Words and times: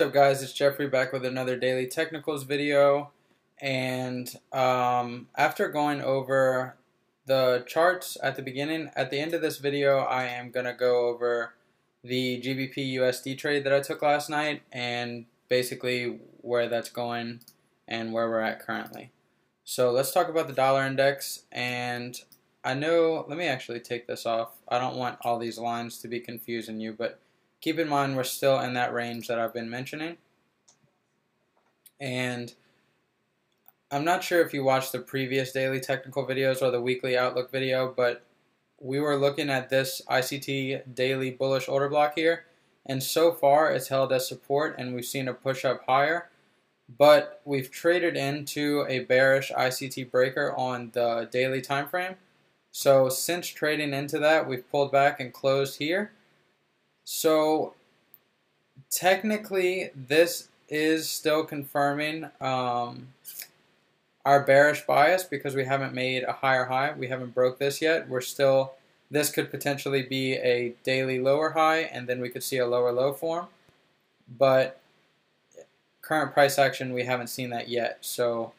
Up 0.00 0.12
guys, 0.12 0.44
it's 0.44 0.52
Jeffrey 0.52 0.86
back 0.86 1.12
with 1.12 1.24
another 1.24 1.56
Daily 1.56 1.88
Technicals 1.88 2.44
video 2.44 3.10
and 3.60 4.32
um, 4.52 5.26
after 5.34 5.66
going 5.66 6.00
over 6.02 6.76
the 7.26 7.64
charts 7.66 8.16
at 8.22 8.36
the 8.36 8.42
beginning, 8.42 8.92
at 8.94 9.10
the 9.10 9.18
end 9.18 9.34
of 9.34 9.42
this 9.42 9.58
video 9.58 9.98
I 9.98 10.26
am 10.26 10.52
going 10.52 10.66
to 10.66 10.72
go 10.72 11.08
over 11.08 11.54
the 12.04 12.40
GBP 12.40 12.94
USD 12.94 13.36
trade 13.38 13.64
that 13.64 13.72
I 13.72 13.80
took 13.80 14.00
last 14.00 14.30
night 14.30 14.62
and 14.70 15.24
basically 15.48 16.20
where 16.42 16.68
that's 16.68 16.90
going 16.90 17.40
and 17.88 18.12
where 18.12 18.30
we're 18.30 18.38
at 18.38 18.64
currently. 18.64 19.10
So 19.64 19.90
let's 19.90 20.12
talk 20.12 20.28
about 20.28 20.46
the 20.46 20.52
dollar 20.52 20.86
index 20.86 21.42
and 21.50 22.22
I 22.62 22.74
know, 22.74 23.24
let 23.28 23.36
me 23.36 23.48
actually 23.48 23.80
take 23.80 24.06
this 24.06 24.26
off. 24.26 24.50
I 24.68 24.78
don't 24.78 24.96
want 24.96 25.18
all 25.22 25.40
these 25.40 25.58
lines 25.58 25.98
to 25.98 26.06
be 26.06 26.20
confusing 26.20 26.78
you, 26.78 26.92
but 26.92 27.18
keep 27.60 27.78
in 27.78 27.88
mind 27.88 28.16
we're 28.16 28.24
still 28.24 28.58
in 28.60 28.74
that 28.74 28.92
range 28.92 29.28
that 29.28 29.38
I've 29.38 29.54
been 29.54 29.70
mentioning. 29.70 30.16
And 32.00 32.54
I'm 33.90 34.04
not 34.04 34.22
sure 34.22 34.42
if 34.42 34.52
you 34.52 34.62
watched 34.64 34.92
the 34.92 35.00
previous 35.00 35.52
daily 35.52 35.80
technical 35.80 36.26
videos 36.26 36.62
or 36.62 36.70
the 36.70 36.80
weekly 36.80 37.16
outlook 37.16 37.50
video, 37.50 37.92
but 37.96 38.24
we 38.80 39.00
were 39.00 39.16
looking 39.16 39.50
at 39.50 39.70
this 39.70 40.02
ICT 40.08 40.94
daily 40.94 41.30
bullish 41.30 41.68
order 41.68 41.88
block 41.88 42.14
here. 42.14 42.44
And 42.86 43.02
so 43.02 43.32
far 43.32 43.72
it's 43.72 43.88
held 43.88 44.12
as 44.12 44.28
support 44.28 44.76
and 44.78 44.94
we've 44.94 45.04
seen 45.04 45.28
a 45.28 45.34
push 45.34 45.64
up 45.64 45.84
higher. 45.86 46.30
But 46.96 47.42
we've 47.44 47.70
traded 47.70 48.16
into 48.16 48.86
a 48.88 49.00
bearish 49.00 49.52
ICT 49.52 50.10
breaker 50.10 50.54
on 50.56 50.90
the 50.94 51.28
daily 51.30 51.60
time 51.60 51.86
frame. 51.88 52.14
So 52.70 53.08
since 53.08 53.48
trading 53.48 53.92
into 53.92 54.18
that, 54.20 54.48
we've 54.48 54.68
pulled 54.70 54.92
back 54.92 55.20
and 55.20 55.32
closed 55.32 55.78
here. 55.78 56.12
So 57.10 57.72
technically, 58.90 59.88
this 59.96 60.48
is 60.68 61.08
still 61.08 61.42
confirming 61.42 62.28
um, 62.38 63.08
our 64.26 64.42
bearish 64.42 64.84
bias 64.84 65.24
because 65.24 65.56
we 65.56 65.64
haven't 65.64 65.94
made 65.94 66.24
a 66.24 66.32
higher 66.32 66.66
high. 66.66 66.92
We 66.92 67.08
haven't 67.08 67.34
broke 67.34 67.58
this 67.58 67.80
yet. 67.80 68.10
We're 68.10 68.20
still, 68.20 68.74
this 69.10 69.30
could 69.30 69.50
potentially 69.50 70.02
be 70.02 70.34
a 70.34 70.74
daily 70.84 71.18
lower 71.18 71.52
high 71.52 71.78
and 71.78 72.06
then 72.06 72.20
we 72.20 72.28
could 72.28 72.42
see 72.42 72.58
a 72.58 72.66
lower 72.66 72.92
low 72.92 73.14
form. 73.14 73.46
But 74.38 74.78
current 76.02 76.34
price 76.34 76.58
action, 76.58 76.92
we 76.92 77.04
haven't 77.04 77.28
seen 77.28 77.48
that 77.48 77.70
yet. 77.70 78.00
So 78.02 78.52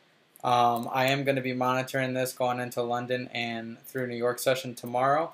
um, 0.43 0.89
I 0.91 1.05
am 1.05 1.23
going 1.23 1.35
to 1.35 1.43
be 1.43 1.53
monitoring 1.53 2.15
this 2.15 2.33
going 2.33 2.59
into 2.59 2.81
London 2.81 3.29
and 3.31 3.79
through 3.81 4.07
New 4.07 4.17
York 4.17 4.39
session 4.39 4.73
tomorrow 4.73 5.33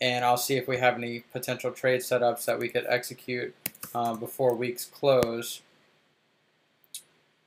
and 0.00 0.24
I'll 0.24 0.36
see 0.36 0.56
if 0.56 0.68
we 0.68 0.78
have 0.78 0.96
any 0.96 1.20
potential 1.32 1.70
trade 1.72 2.00
setups 2.00 2.44
that 2.44 2.58
we 2.58 2.68
could 2.68 2.86
execute 2.88 3.54
uh, 3.94 4.14
before 4.14 4.54
weeks 4.54 4.84
close. 4.84 5.62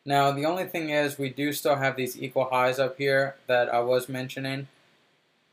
Now, 0.06 0.32
the 0.32 0.46
only 0.46 0.66
thing 0.66 0.90
is 0.90 1.18
we 1.18 1.30
do 1.30 1.54
still 1.54 1.76
have 1.76 1.96
these 1.96 2.22
equal 2.22 2.46
highs 2.46 2.80
up 2.80 2.98
here 2.98 3.36
that 3.48 3.74
I 3.74 3.80
was 3.82 4.10
mentioning. 4.10 4.68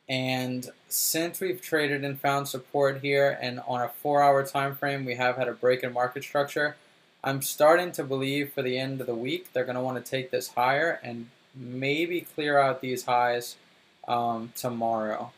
And 0.09 0.71
since 0.89 1.39
we've 1.39 1.61
traded 1.61 2.03
and 2.03 2.19
found 2.19 2.49
support 2.49 3.01
here 3.03 3.39
and 3.43 3.61
on 3.69 3.83
a 3.83 3.89
four 3.89 4.23
hour 4.23 4.45
time 4.45 4.75
frame, 4.75 5.05
we 5.05 5.17
have 5.17 5.37
had 5.37 5.49
a 5.49 5.53
break 5.53 5.83
in 5.83 5.93
market 5.93 6.25
structure. 6.25 6.77
I'm 7.23 7.43
starting 7.43 7.93
to 7.93 8.05
believe 8.05 8.53
for 8.53 8.63
the 8.63 8.79
end 8.79 9.01
of 9.03 9.07
the 9.07 9.15
week, 9.15 9.53
they're 9.53 9.65
going 9.65 9.77
to 9.77 9.83
want 9.83 10.03
to 10.03 10.11
take 10.11 10.31
this 10.31 10.49
higher 10.49 10.99
and 11.03 11.29
maybe 11.55 12.23
clear 12.23 12.59
out 12.59 12.81
these 12.81 13.05
highs 13.05 13.57
um, 14.07 14.53
tomorrow 14.57 15.33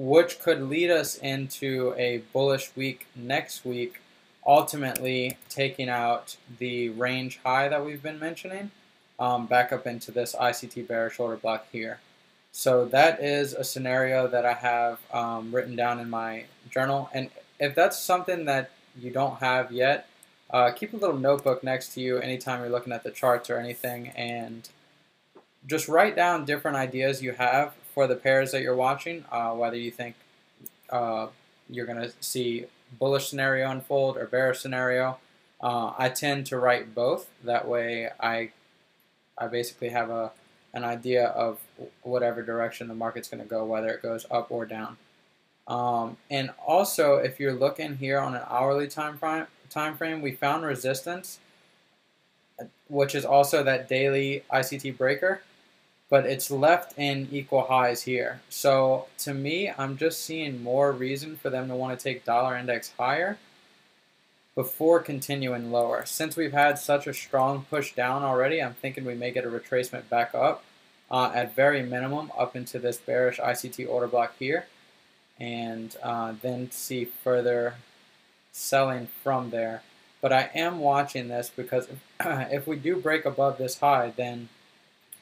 which 0.00 0.40
could 0.40 0.62
lead 0.62 0.90
us 0.90 1.16
into 1.16 1.92
a 1.98 2.22
bullish 2.32 2.74
week 2.74 3.06
next 3.14 3.66
week, 3.66 4.00
ultimately 4.46 5.36
taking 5.50 5.90
out 5.90 6.38
the 6.58 6.88
range 6.88 7.38
high 7.44 7.68
that 7.68 7.84
we've 7.84 8.02
been 8.02 8.18
mentioning 8.18 8.70
um, 9.18 9.44
back 9.44 9.74
up 9.74 9.86
into 9.86 10.10
this 10.10 10.34
ICT 10.34 10.88
bearish 10.88 11.20
order 11.20 11.36
block 11.36 11.66
here. 11.70 12.00
So 12.50 12.86
that 12.86 13.22
is 13.22 13.52
a 13.52 13.62
scenario 13.62 14.26
that 14.26 14.46
I 14.46 14.54
have 14.54 15.00
um, 15.12 15.54
written 15.54 15.76
down 15.76 16.00
in 16.00 16.08
my 16.08 16.44
journal. 16.70 17.10
And 17.12 17.28
if 17.58 17.74
that's 17.74 17.98
something 17.98 18.46
that 18.46 18.70
you 18.98 19.10
don't 19.10 19.36
have 19.40 19.70
yet, 19.70 20.08
uh, 20.48 20.70
keep 20.70 20.94
a 20.94 20.96
little 20.96 21.18
notebook 21.18 21.62
next 21.62 21.92
to 21.92 22.00
you 22.00 22.16
anytime 22.16 22.60
you're 22.60 22.70
looking 22.70 22.94
at 22.94 23.02
the 23.02 23.10
charts 23.10 23.50
or 23.50 23.58
anything 23.58 24.08
and 24.16 24.70
just 25.66 25.88
write 25.88 26.16
down 26.16 26.46
different 26.46 26.78
ideas 26.78 27.22
you 27.22 27.32
have 27.32 27.74
for 27.94 28.06
the 28.06 28.16
pairs 28.16 28.52
that 28.52 28.62
you're 28.62 28.76
watching, 28.76 29.24
uh, 29.30 29.50
whether 29.50 29.76
you 29.76 29.90
think 29.90 30.16
uh, 30.90 31.28
you're 31.68 31.86
going 31.86 32.00
to 32.00 32.12
see 32.20 32.66
bullish 32.98 33.28
scenario 33.28 33.70
unfold 33.70 34.16
or 34.16 34.26
bearish 34.26 34.60
scenario. 34.60 35.18
Uh, 35.60 35.92
I 35.98 36.08
tend 36.08 36.46
to 36.46 36.58
write 36.58 36.94
both. 36.94 37.28
That 37.44 37.68
way, 37.68 38.08
I 38.18 38.50
I 39.36 39.46
basically 39.46 39.90
have 39.90 40.10
a 40.10 40.32
an 40.72 40.84
idea 40.84 41.26
of 41.26 41.58
whatever 42.02 42.42
direction 42.42 42.88
the 42.88 42.94
market's 42.94 43.28
going 43.28 43.42
to 43.42 43.48
go, 43.48 43.64
whether 43.64 43.88
it 43.88 44.02
goes 44.02 44.24
up 44.30 44.50
or 44.50 44.64
down. 44.64 44.96
Um, 45.66 46.16
and 46.30 46.50
also, 46.64 47.16
if 47.16 47.40
you're 47.40 47.52
looking 47.52 47.96
here 47.96 48.18
on 48.18 48.34
an 48.34 48.42
hourly 48.48 48.88
time 48.88 49.18
frame, 49.18 49.46
time 49.68 49.96
frame, 49.96 50.20
we 50.20 50.32
found 50.32 50.64
resistance, 50.64 51.38
which 52.88 53.14
is 53.14 53.24
also 53.24 53.62
that 53.64 53.88
daily 53.88 54.44
ICT 54.52 54.96
breaker 54.96 55.42
but 56.10 56.26
it's 56.26 56.50
left 56.50 56.98
in 56.98 57.28
equal 57.30 57.62
highs 57.62 58.02
here. 58.02 58.40
So 58.48 59.06
to 59.18 59.32
me, 59.32 59.72
I'm 59.78 59.96
just 59.96 60.22
seeing 60.24 60.62
more 60.62 60.90
reason 60.90 61.36
for 61.36 61.50
them 61.50 61.68
to 61.68 61.76
want 61.76 61.96
to 61.98 62.02
take 62.02 62.24
dollar 62.24 62.56
index 62.56 62.92
higher 62.98 63.38
before 64.56 64.98
continuing 64.98 65.70
lower. 65.70 66.04
Since 66.04 66.36
we've 66.36 66.52
had 66.52 66.78
such 66.78 67.06
a 67.06 67.14
strong 67.14 67.64
push 67.70 67.94
down 67.94 68.24
already, 68.24 68.60
I'm 68.60 68.74
thinking 68.74 69.04
we 69.04 69.14
may 69.14 69.30
get 69.30 69.44
a 69.44 69.48
retracement 69.48 70.08
back 70.08 70.34
up 70.34 70.64
uh, 71.10 71.30
at 71.32 71.54
very 71.54 71.82
minimum 71.82 72.32
up 72.36 72.56
into 72.56 72.80
this 72.80 72.98
bearish 72.98 73.38
ICT 73.38 73.88
order 73.88 74.08
block 74.08 74.34
here 74.38 74.66
and 75.38 75.96
uh, 76.02 76.34
then 76.42 76.72
see 76.72 77.04
further 77.04 77.74
selling 78.50 79.06
from 79.22 79.50
there. 79.50 79.82
But 80.20 80.32
I 80.32 80.50
am 80.54 80.80
watching 80.80 81.28
this 81.28 81.50
because 81.54 81.88
if 82.20 82.66
we 82.66 82.76
do 82.76 82.96
break 82.96 83.24
above 83.24 83.58
this 83.58 83.78
high, 83.78 84.12
then 84.14 84.48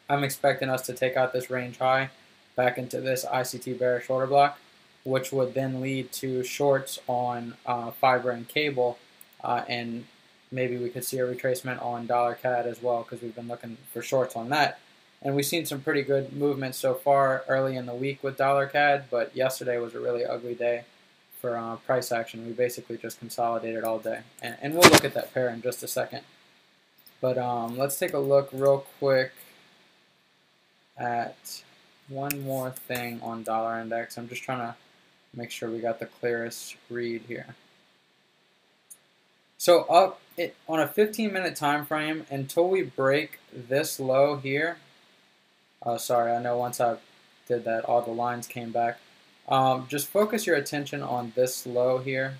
I'm 0.08 0.24
expecting 0.24 0.70
us 0.70 0.82
to 0.86 0.94
take 0.94 1.16
out 1.16 1.32
this 1.32 1.50
range 1.50 1.78
high 1.78 2.10
back 2.56 2.78
into 2.78 3.00
this 3.00 3.24
ICT 3.24 3.78
bearish 3.78 4.08
order 4.08 4.26
block, 4.26 4.58
which 5.04 5.32
would 5.32 5.54
then 5.54 5.80
lead 5.80 6.10
to 6.12 6.42
shorts 6.42 6.98
on 7.06 7.54
uh, 7.66 7.90
fiber 7.90 8.30
and 8.30 8.48
cable, 8.48 8.98
uh, 9.44 9.62
and 9.68 10.06
maybe 10.50 10.76
we 10.76 10.88
could 10.88 11.04
see 11.04 11.18
a 11.18 11.26
retracement 11.26 11.82
on 11.84 12.06
dollar 12.06 12.34
CAD 12.34 12.66
as 12.66 12.82
well 12.82 13.02
because 13.02 13.22
we've 13.22 13.34
been 13.34 13.48
looking 13.48 13.76
for 13.92 14.02
shorts 14.02 14.34
on 14.34 14.48
that. 14.48 14.80
And 15.20 15.34
we've 15.34 15.46
seen 15.46 15.66
some 15.66 15.80
pretty 15.80 16.02
good 16.02 16.32
movement 16.32 16.74
so 16.74 16.94
far 16.94 17.44
early 17.48 17.76
in 17.76 17.86
the 17.86 17.94
week 17.94 18.22
with 18.22 18.36
dollar 18.36 18.66
CAD, 18.66 19.04
but 19.10 19.34
yesterday 19.36 19.78
was 19.78 19.94
a 19.94 20.00
really 20.00 20.24
ugly 20.24 20.54
day 20.54 20.84
for 21.40 21.56
uh, 21.56 21.76
price 21.76 22.10
action. 22.10 22.46
We 22.46 22.52
basically 22.52 22.96
just 22.96 23.18
consolidated 23.18 23.84
all 23.84 23.98
day, 23.98 24.20
and, 24.40 24.56
and, 24.62 24.74
we'll 24.74 24.90
look 24.90 25.04
at 25.04 25.14
that 25.14 25.34
pair 25.34 25.48
in 25.50 25.60
just 25.60 25.82
a 25.82 25.88
second. 25.88 26.22
But 27.20 27.36
um, 27.36 27.76
let's 27.76 27.98
take 27.98 28.14
a 28.14 28.18
look 28.18 28.48
real 28.52 28.86
quick 28.98 29.32
at 30.98 31.62
one 32.08 32.42
more 32.42 32.70
thing 32.70 33.20
on 33.22 33.42
dollar 33.42 33.80
index. 33.80 34.16
I'm 34.18 34.28
just 34.28 34.42
trying 34.42 34.60
to 34.60 34.74
make 35.34 35.50
sure 35.50 35.70
we 35.70 35.78
got 35.78 36.00
the 36.00 36.06
clearest 36.06 36.76
read 36.90 37.22
here. 37.28 37.54
So 39.58 39.82
up 39.84 40.20
it, 40.36 40.54
on 40.68 40.80
a 40.80 40.86
15 40.86 41.32
minute 41.32 41.56
time 41.56 41.84
frame 41.84 42.24
until 42.30 42.68
we 42.68 42.82
break 42.82 43.38
this 43.52 43.98
low 43.98 44.36
here. 44.36 44.78
Oh, 45.82 45.96
sorry, 45.96 46.32
I 46.32 46.40
know 46.40 46.56
once 46.56 46.80
I 46.80 46.96
did 47.46 47.64
that, 47.64 47.84
all 47.84 48.02
the 48.02 48.10
lines 48.10 48.46
came 48.46 48.70
back. 48.72 48.98
Um, 49.48 49.86
just 49.88 50.08
focus 50.08 50.46
your 50.46 50.56
attention 50.56 51.02
on 51.02 51.32
this 51.34 51.66
low 51.66 51.98
here. 51.98 52.38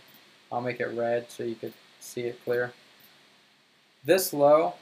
I'll 0.52 0.60
make 0.60 0.80
it 0.80 0.88
red 0.88 1.30
so 1.30 1.42
you 1.42 1.54
could 1.54 1.72
see 2.00 2.22
it 2.22 2.42
clear. 2.44 2.72
This 4.04 4.32
low, 4.32 4.74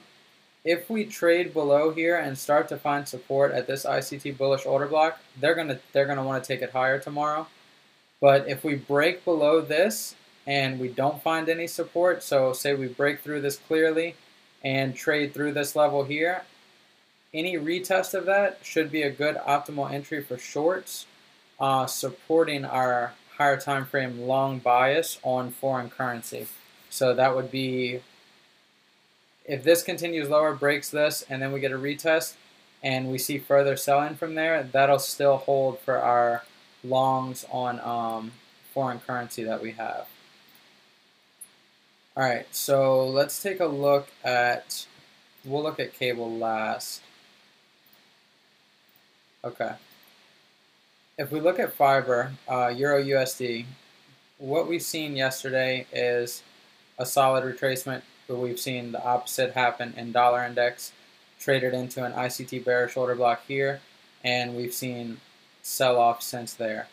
if 0.66 0.90
we 0.90 1.04
trade 1.04 1.54
below 1.54 1.92
here 1.92 2.18
and 2.18 2.36
start 2.36 2.68
to 2.68 2.76
find 2.76 3.06
support 3.06 3.52
at 3.52 3.68
this 3.68 3.86
ICT 3.86 4.36
bullish 4.36 4.66
order 4.66 4.88
block, 4.88 5.20
they're 5.40 5.54
gonna 5.54 5.78
they're 5.92 6.06
gonna 6.06 6.24
want 6.24 6.42
to 6.42 6.46
take 6.46 6.60
it 6.60 6.70
higher 6.70 6.98
tomorrow. 6.98 7.46
But 8.20 8.48
if 8.48 8.64
we 8.64 8.74
break 8.74 9.24
below 9.24 9.60
this 9.60 10.16
and 10.44 10.80
we 10.80 10.88
don't 10.88 11.22
find 11.22 11.48
any 11.48 11.68
support, 11.68 12.24
so 12.24 12.52
say 12.52 12.74
we 12.74 12.88
break 12.88 13.20
through 13.20 13.42
this 13.42 13.56
clearly 13.56 14.16
and 14.64 14.96
trade 14.96 15.32
through 15.32 15.52
this 15.52 15.76
level 15.76 16.02
here, 16.02 16.42
any 17.32 17.56
retest 17.56 18.14
of 18.14 18.26
that 18.26 18.58
should 18.62 18.90
be 18.90 19.02
a 19.02 19.10
good 19.10 19.36
optimal 19.36 19.88
entry 19.88 20.20
for 20.20 20.36
shorts, 20.36 21.06
uh, 21.60 21.86
supporting 21.86 22.64
our 22.64 23.12
higher 23.38 23.60
time 23.60 23.86
frame 23.86 24.22
long 24.22 24.58
bias 24.58 25.20
on 25.22 25.52
foreign 25.52 25.90
currency. 25.90 26.48
So 26.90 27.14
that 27.14 27.36
would 27.36 27.52
be 27.52 28.00
if 29.46 29.62
this 29.62 29.82
continues 29.82 30.28
lower, 30.28 30.54
breaks 30.54 30.90
this, 30.90 31.24
and 31.28 31.40
then 31.40 31.52
we 31.52 31.60
get 31.60 31.72
a 31.72 31.78
retest, 31.78 32.34
and 32.82 33.10
we 33.10 33.18
see 33.18 33.38
further 33.38 33.76
selling 33.76 34.14
from 34.14 34.34
there, 34.34 34.62
that'll 34.62 34.98
still 34.98 35.38
hold 35.38 35.78
for 35.80 35.98
our 35.98 36.42
longs 36.82 37.44
on 37.50 37.80
um, 37.80 38.32
foreign 38.74 38.98
currency 39.00 39.44
that 39.44 39.62
we 39.62 39.72
have. 39.72 40.08
All 42.16 42.24
right, 42.24 42.46
so 42.54 43.06
let's 43.06 43.42
take 43.42 43.60
a 43.60 43.66
look 43.66 44.08
at, 44.24 44.86
we'll 45.44 45.62
look 45.62 45.78
at 45.78 45.94
cable 45.94 46.34
last. 46.36 47.02
Okay. 49.44 49.72
If 51.18 51.30
we 51.30 51.40
look 51.40 51.58
at 51.58 51.72
fiber, 51.72 52.32
uh, 52.48 52.68
Euro 52.68 53.02
USD, 53.02 53.66
what 54.38 54.66
we've 54.66 54.82
seen 54.82 55.14
yesterday 55.14 55.86
is 55.92 56.42
a 56.98 57.06
solid 57.06 57.44
retracement, 57.44 58.02
but 58.28 58.38
we've 58.38 58.58
seen 58.58 58.92
the 58.92 59.04
opposite 59.04 59.52
happen 59.52 59.94
in 59.96 60.12
dollar 60.12 60.44
index, 60.44 60.92
traded 61.38 61.74
into 61.74 62.04
an 62.04 62.12
ICT 62.12 62.64
bearish 62.64 62.96
order 62.96 63.14
block 63.14 63.42
here, 63.46 63.80
and 64.24 64.56
we've 64.56 64.74
seen 64.74 65.18
sell 65.62 65.98
off 65.98 66.22
since 66.22 66.54
there. 66.54 66.88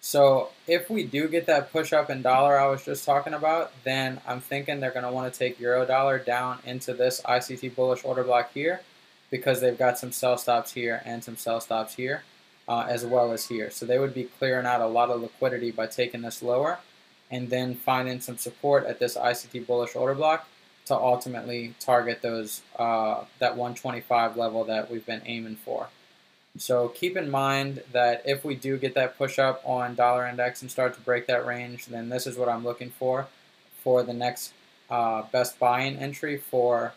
So 0.00 0.50
if 0.66 0.90
we 0.90 1.04
do 1.04 1.28
get 1.28 1.46
that 1.46 1.72
push 1.72 1.92
up 1.94 2.10
in 2.10 2.20
dollar 2.20 2.58
I 2.58 2.66
was 2.66 2.84
just 2.84 3.06
talking 3.06 3.32
about, 3.32 3.72
then 3.84 4.20
I'm 4.26 4.40
thinking 4.40 4.80
they're 4.80 4.90
going 4.90 5.06
to 5.06 5.10
want 5.10 5.32
to 5.32 5.38
take 5.38 5.58
euro 5.58 5.86
dollar 5.86 6.18
down 6.18 6.58
into 6.66 6.92
this 6.92 7.22
ICT 7.22 7.74
bullish 7.74 8.04
order 8.04 8.22
block 8.22 8.52
here 8.52 8.82
because 9.30 9.62
they've 9.62 9.78
got 9.78 9.98
some 9.98 10.12
sell 10.12 10.36
stops 10.36 10.72
here 10.74 11.00
and 11.06 11.24
some 11.24 11.38
sell 11.38 11.58
stops 11.58 11.94
here 11.94 12.22
uh, 12.68 12.86
as 12.86 13.04
well 13.04 13.32
as 13.32 13.46
here. 13.48 13.70
So 13.70 13.86
they 13.86 13.98
would 13.98 14.12
be 14.12 14.24
clearing 14.24 14.66
out 14.66 14.82
a 14.82 14.86
lot 14.86 15.08
of 15.08 15.22
liquidity 15.22 15.70
by 15.70 15.86
taking 15.86 16.20
this 16.20 16.42
lower 16.42 16.80
and 17.30 17.48
then 17.48 17.74
finding 17.74 18.20
some 18.20 18.36
support 18.36 18.84
at 18.84 18.98
this 18.98 19.16
ICT 19.16 19.66
bullish 19.66 19.96
order 19.96 20.14
block 20.14 20.46
to 20.86 20.94
ultimately 20.94 21.74
target 21.80 22.22
those 22.22 22.62
uh, 22.78 23.24
that 23.38 23.56
125 23.56 24.36
level 24.36 24.64
that 24.64 24.90
we've 24.90 25.06
been 25.06 25.22
aiming 25.24 25.56
for. 25.56 25.88
So 26.56 26.88
keep 26.88 27.16
in 27.16 27.30
mind 27.30 27.82
that 27.92 28.22
if 28.24 28.44
we 28.44 28.54
do 28.54 28.78
get 28.78 28.94
that 28.94 29.18
push 29.18 29.38
up 29.38 29.60
on 29.64 29.96
dollar 29.96 30.26
index 30.26 30.62
and 30.62 30.70
start 30.70 30.94
to 30.94 31.00
break 31.00 31.26
that 31.26 31.44
range, 31.46 31.86
then 31.86 32.08
this 32.10 32.26
is 32.26 32.36
what 32.36 32.48
I'm 32.48 32.62
looking 32.62 32.90
for 32.90 33.26
for 33.82 34.02
the 34.02 34.12
next 34.12 34.52
uh, 34.88 35.22
best 35.32 35.58
buying 35.58 35.96
entry 35.96 36.36
for 36.36 36.92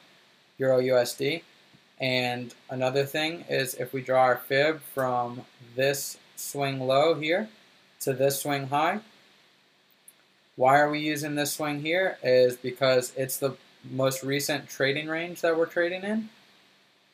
Euro 0.58 0.80
USD. 0.80 1.42
And 2.00 2.54
another 2.70 3.06
thing 3.06 3.46
is 3.50 3.74
if 3.74 3.94
we 3.94 4.02
draw 4.02 4.22
our 4.22 4.38
fib 4.38 4.82
from 4.94 5.42
this 5.76 6.18
swing 6.36 6.80
low 6.80 7.16
here 7.16 7.50
to 8.02 8.14
this 8.14 8.42
swing 8.42 8.68
high, 8.68 9.00
why 10.56 10.80
are 10.80 10.90
we 10.90 11.00
using 11.00 11.36
this 11.36 11.54
swing 11.54 11.82
here 11.82 12.18
is 12.24 12.58
because 12.58 13.14
it's 13.16 13.38
the 13.38 13.56
most 13.92 14.24
recent 14.24 14.70
trading 14.70 15.08
range 15.08 15.42
that 15.42 15.58
we're 15.58 15.66
trading 15.66 16.04
in 16.04 16.30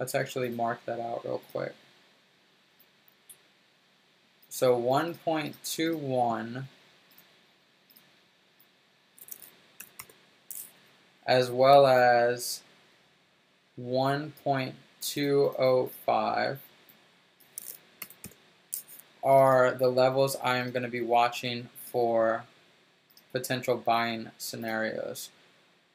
Let's 0.00 0.14
actually 0.14 0.48
mark 0.48 0.80
that 0.86 0.98
out 0.98 1.24
real 1.24 1.42
quick. 1.52 1.74
So 4.50 4.76
1.21 4.76 6.64
as 11.26 11.50
well 11.50 11.86
as 11.86 12.60
1.205 13.80 16.58
are 19.24 19.72
the 19.72 19.88
levels 19.88 20.36
I 20.42 20.58
am 20.58 20.70
going 20.70 20.82
to 20.82 20.88
be 20.88 21.00
watching 21.00 21.68
for 21.86 22.44
potential 23.32 23.76
buying 23.76 24.30
scenarios. 24.38 25.30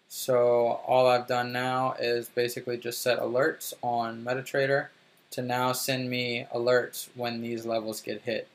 So 0.10 0.81
all 0.88 1.08
I've 1.08 1.28
done 1.28 1.52
now 1.52 1.96
is 2.00 2.30
basically 2.30 2.78
just 2.78 3.02
set 3.02 3.20
alerts 3.20 3.74
on 3.81 4.26
MetaTrader 4.26 4.88
to 5.31 5.42
now 5.42 5.72
send 5.72 6.10
me 6.10 6.48
alerts 6.54 7.10
when 7.16 7.42
these 7.42 7.66
levels 7.66 8.02
get 8.02 8.24
hit. 8.24 8.48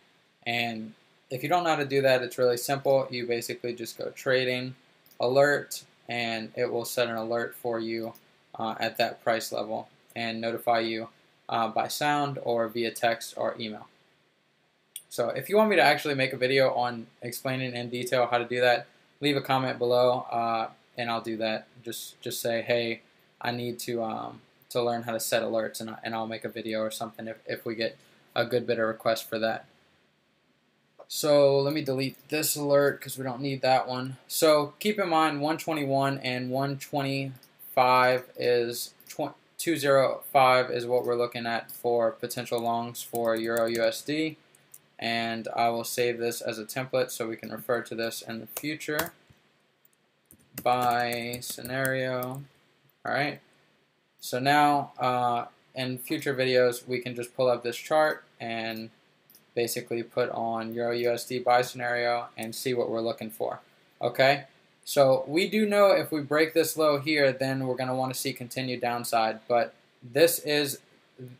And 0.44 0.92
if 1.30 1.42
you 1.42 1.48
don't 1.48 1.64
know 1.64 1.70
how 1.70 1.76
to 1.76 1.86
do 1.86 2.02
that, 2.02 2.22
it's 2.22 2.36
really 2.36 2.56
simple. 2.56 3.06
You 3.10 3.26
basically 3.26 3.74
just 3.74 3.96
go 3.96 4.10
trading, 4.10 4.74
alert, 5.20 5.84
and 6.08 6.50
it 6.56 6.70
will 6.70 6.84
set 6.84 7.08
an 7.08 7.16
alert 7.16 7.54
for 7.54 7.78
you 7.78 8.12
uh, 8.58 8.74
at 8.78 8.96
that 8.98 9.22
price 9.22 9.52
level 9.52 9.88
and 10.14 10.40
notify 10.40 10.80
you 10.80 11.08
uh, 11.48 11.68
by 11.68 11.88
sound 11.88 12.38
or 12.42 12.68
via 12.68 12.90
text 12.90 13.34
or 13.36 13.54
email. 13.58 13.86
So 15.08 15.28
if 15.28 15.48
you 15.48 15.56
want 15.56 15.70
me 15.70 15.76
to 15.76 15.82
actually 15.82 16.14
make 16.14 16.32
a 16.32 16.36
video 16.36 16.72
on 16.74 17.06
explaining 17.22 17.74
in 17.74 17.88
detail 17.88 18.26
how 18.30 18.38
to 18.38 18.44
do 18.44 18.60
that, 18.60 18.86
leave 19.20 19.36
a 19.36 19.40
comment 19.40 19.78
below 19.78 20.26
uh, 20.30 20.68
and 20.96 21.10
I'll 21.10 21.20
do 21.20 21.36
that. 21.38 21.66
Just 21.84 22.20
just 22.20 22.40
say, 22.40 22.62
hey, 22.62 23.02
I 23.40 23.50
need 23.50 23.78
to 23.80 24.02
um, 24.02 24.40
to 24.70 24.82
learn 24.82 25.02
how 25.02 25.12
to 25.12 25.20
set 25.20 25.42
alerts 25.42 25.80
and, 25.80 25.96
and 26.02 26.14
I'll 26.14 26.26
make 26.26 26.44
a 26.44 26.48
video 26.48 26.80
or 26.80 26.90
something 26.90 27.28
if, 27.28 27.36
if 27.46 27.64
we 27.64 27.74
get 27.74 27.96
a 28.34 28.44
good 28.44 28.66
bit 28.66 28.78
of 28.78 28.88
request 28.88 29.28
for 29.28 29.38
that. 29.38 29.66
So 31.06 31.60
let 31.60 31.74
me 31.74 31.82
delete 31.82 32.28
this 32.28 32.56
alert 32.56 32.98
because 32.98 33.16
we 33.16 33.24
don't 33.24 33.40
need 33.40 33.62
that 33.62 33.86
one. 33.86 34.16
So 34.26 34.74
keep 34.80 34.98
in 34.98 35.08
mind 35.08 35.40
121 35.40 36.18
and 36.18 36.50
125 37.74 38.30
is 38.36 38.94
205 39.58 40.70
is 40.70 40.86
what 40.86 41.04
we're 41.04 41.14
looking 41.16 41.46
at 41.46 41.70
for 41.70 42.10
potential 42.12 42.60
longs 42.60 43.02
for 43.02 43.34
Euro 43.34 43.68
USD 43.68 44.36
and 44.98 45.48
I 45.56 45.68
will 45.70 45.84
save 45.84 46.18
this 46.18 46.40
as 46.40 46.58
a 46.58 46.64
template 46.64 47.10
so 47.10 47.28
we 47.28 47.36
can 47.36 47.50
refer 47.50 47.82
to 47.82 47.94
this 47.94 48.22
in 48.22 48.40
the 48.40 48.46
future 48.46 49.12
by 50.62 51.38
scenario. 51.40 52.42
Alright, 53.06 53.40
so 54.20 54.38
now 54.38 54.92
uh, 54.98 55.46
in 55.74 55.98
future 55.98 56.34
videos 56.34 56.86
we 56.86 57.00
can 57.00 57.14
just 57.14 57.36
pull 57.36 57.48
up 57.48 57.62
this 57.62 57.76
chart 57.76 58.24
and 58.40 58.90
basically 59.54 60.02
put 60.02 60.30
on 60.30 60.74
Euro 60.74 60.94
USD 60.94 61.42
buy 61.42 61.62
scenario 61.62 62.26
and 62.36 62.54
see 62.54 62.74
what 62.74 62.88
we're 62.88 63.00
looking 63.00 63.30
for. 63.30 63.60
Okay, 64.00 64.44
so 64.84 65.24
we 65.26 65.48
do 65.48 65.66
know 65.66 65.90
if 65.90 66.12
we 66.12 66.20
break 66.20 66.54
this 66.54 66.76
low 66.76 66.98
here 66.98 67.32
then 67.32 67.66
we're 67.66 67.76
going 67.76 67.88
to 67.88 67.94
want 67.94 68.12
to 68.12 68.18
see 68.18 68.32
continued 68.32 68.80
downside, 68.80 69.40
but 69.48 69.74
this 70.02 70.38
is 70.40 70.80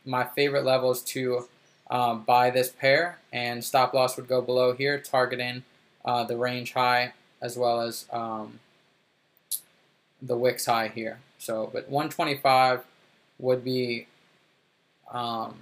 my 0.05 0.23
favorite 0.23 0.65
levels 0.65 1.01
to 1.01 1.47
um, 1.89 2.23
buy 2.23 2.49
this 2.49 2.69
pair, 2.69 3.19
and 3.31 3.63
stop 3.63 3.93
loss 3.93 4.17
would 4.17 4.27
go 4.27 4.41
below 4.41 4.73
here, 4.73 4.99
targeting 4.99 5.63
uh, 6.03 6.23
the 6.23 6.37
range 6.37 6.73
high 6.73 7.13
as 7.41 7.57
well 7.57 7.81
as 7.81 8.05
um, 8.11 8.59
the 10.21 10.35
wicks 10.35 10.65
high 10.65 10.87
here. 10.87 11.19
So, 11.37 11.69
but 11.71 11.89
125 11.89 12.83
would 13.37 13.63
be 13.63 14.07
um, 15.11 15.55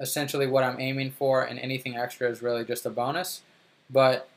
essentially 0.00 0.46
what 0.46 0.64
I'm 0.64 0.80
aiming 0.80 1.12
for, 1.12 1.44
and 1.44 1.58
anything 1.58 1.96
extra 1.96 2.28
is 2.28 2.42
really 2.42 2.64
just 2.64 2.84
a 2.86 2.90
bonus. 2.90 3.42
But 3.88 4.28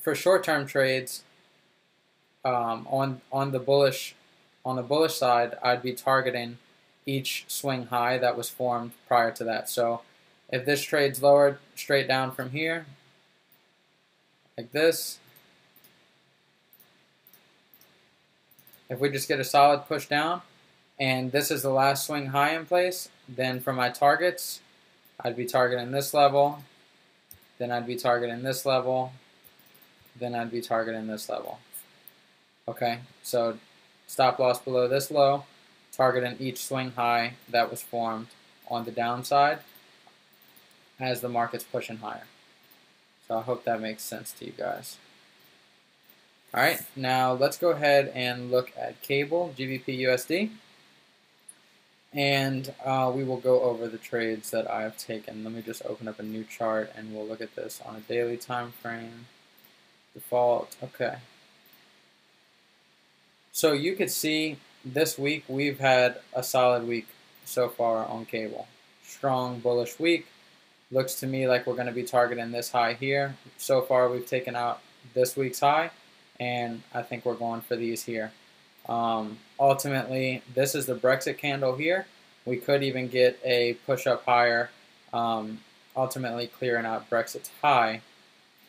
for 0.00 0.14
short-term 0.14 0.66
trades, 0.66 1.22
um, 2.44 2.86
on 2.88 3.20
on 3.32 3.50
the 3.50 3.58
bullish 3.58 4.14
on 4.64 4.76
the 4.76 4.82
bullish 4.82 5.14
side, 5.14 5.56
I'd 5.62 5.82
be 5.82 5.92
targeting 5.92 6.58
each 7.06 7.44
swing 7.48 7.86
high 7.86 8.18
that 8.18 8.36
was 8.36 8.48
formed 8.48 8.92
prior 9.06 9.30
to 9.32 9.44
that. 9.44 9.68
So 9.68 10.02
if 10.50 10.64
this 10.64 10.82
trade's 10.82 11.22
lowered 11.22 11.58
straight 11.74 12.08
down 12.08 12.32
from 12.32 12.50
here, 12.50 12.86
like 14.56 14.72
this, 14.72 15.18
if 18.88 18.98
we 18.98 19.10
just 19.10 19.28
get 19.28 19.38
a 19.38 19.44
solid 19.44 19.86
push 19.86 20.06
down, 20.06 20.42
and 20.98 21.30
this 21.30 21.50
is 21.50 21.62
the 21.62 21.70
last 21.70 22.06
swing 22.06 22.26
high 22.26 22.56
in 22.56 22.66
place, 22.66 23.08
then 23.28 23.60
for 23.60 23.72
my 23.72 23.88
targets, 23.88 24.60
I'd 25.20 25.36
be 25.36 25.46
targeting 25.46 25.92
this 25.92 26.14
level, 26.14 26.64
then 27.58 27.70
I'd 27.70 27.86
be 27.86 27.96
targeting 27.96 28.42
this 28.42 28.66
level, 28.66 29.12
then 30.18 30.34
I'd 30.34 30.50
be 30.50 30.60
targeting 30.60 31.06
this 31.06 31.28
level. 31.28 31.58
Okay, 32.68 33.00
so 33.22 33.58
stop 34.06 34.38
loss 34.38 34.58
below 34.60 34.88
this 34.88 35.10
low, 35.10 35.44
targeting 35.92 36.36
each 36.40 36.64
swing 36.64 36.92
high 36.92 37.34
that 37.48 37.70
was 37.70 37.82
formed 37.82 38.28
on 38.68 38.84
the 38.84 38.90
downside 38.90 39.60
as 40.98 41.20
the 41.20 41.28
market's 41.28 41.64
pushing 41.64 41.98
higher. 41.98 42.26
So 43.28 43.38
I 43.38 43.42
hope 43.42 43.64
that 43.64 43.80
makes 43.80 44.02
sense 44.02 44.32
to 44.32 44.46
you 44.46 44.52
guys. 44.52 44.96
Alright, 46.54 46.82
now 46.94 47.32
let's 47.32 47.58
go 47.58 47.70
ahead 47.70 48.10
and 48.14 48.50
look 48.50 48.72
at 48.78 49.02
cable, 49.02 49.52
GBP 49.56 50.00
USD. 50.00 50.50
and 52.12 52.72
uh, 52.84 53.12
we 53.14 53.24
will 53.24 53.36
go 53.36 53.60
over 53.60 53.88
the 53.88 53.98
trades 53.98 54.50
that 54.50 54.70
I 54.70 54.82
have 54.82 54.96
taken. 54.96 55.44
Let 55.44 55.52
me 55.52 55.60
just 55.60 55.82
open 55.84 56.08
up 56.08 56.18
a 56.18 56.22
new 56.22 56.44
chart 56.44 56.92
and 56.96 57.14
we'll 57.14 57.26
look 57.26 57.40
at 57.42 57.56
this 57.56 57.80
on 57.84 57.96
a 57.96 58.00
daily 58.00 58.36
time 58.38 58.72
frame. 58.72 59.26
Default, 60.16 60.76
okay. 60.82 61.16
So 63.52 63.74
you 63.74 63.94
could 63.94 64.10
see 64.10 64.56
this 64.82 65.18
week 65.18 65.44
we've 65.46 65.78
had 65.78 66.20
a 66.34 66.42
solid 66.42 66.88
week 66.88 67.06
so 67.44 67.68
far 67.68 68.06
on 68.06 68.24
cable. 68.24 68.66
Strong 69.04 69.60
bullish 69.60 69.98
week. 69.98 70.26
Looks 70.90 71.16
to 71.16 71.26
me 71.26 71.46
like 71.46 71.66
we're 71.66 71.74
going 71.74 71.86
to 71.86 71.92
be 71.92 72.02
targeting 72.02 72.50
this 72.50 72.70
high 72.70 72.94
here. 72.94 73.36
So 73.58 73.82
far 73.82 74.08
we've 74.08 74.26
taken 74.26 74.56
out 74.56 74.80
this 75.12 75.36
week's 75.36 75.60
high 75.60 75.90
and 76.40 76.82
I 76.94 77.02
think 77.02 77.26
we're 77.26 77.34
going 77.34 77.60
for 77.60 77.76
these 77.76 78.02
here. 78.02 78.32
Um, 78.88 79.36
ultimately, 79.60 80.42
this 80.54 80.74
is 80.74 80.86
the 80.86 80.94
Brexit 80.94 81.36
candle 81.36 81.76
here. 81.76 82.06
We 82.46 82.56
could 82.56 82.82
even 82.82 83.08
get 83.08 83.38
a 83.44 83.74
push 83.84 84.06
up 84.06 84.24
higher, 84.24 84.70
um, 85.12 85.60
ultimately 85.94 86.46
clearing 86.46 86.86
out 86.86 87.10
Brexit's 87.10 87.50
high, 87.60 88.00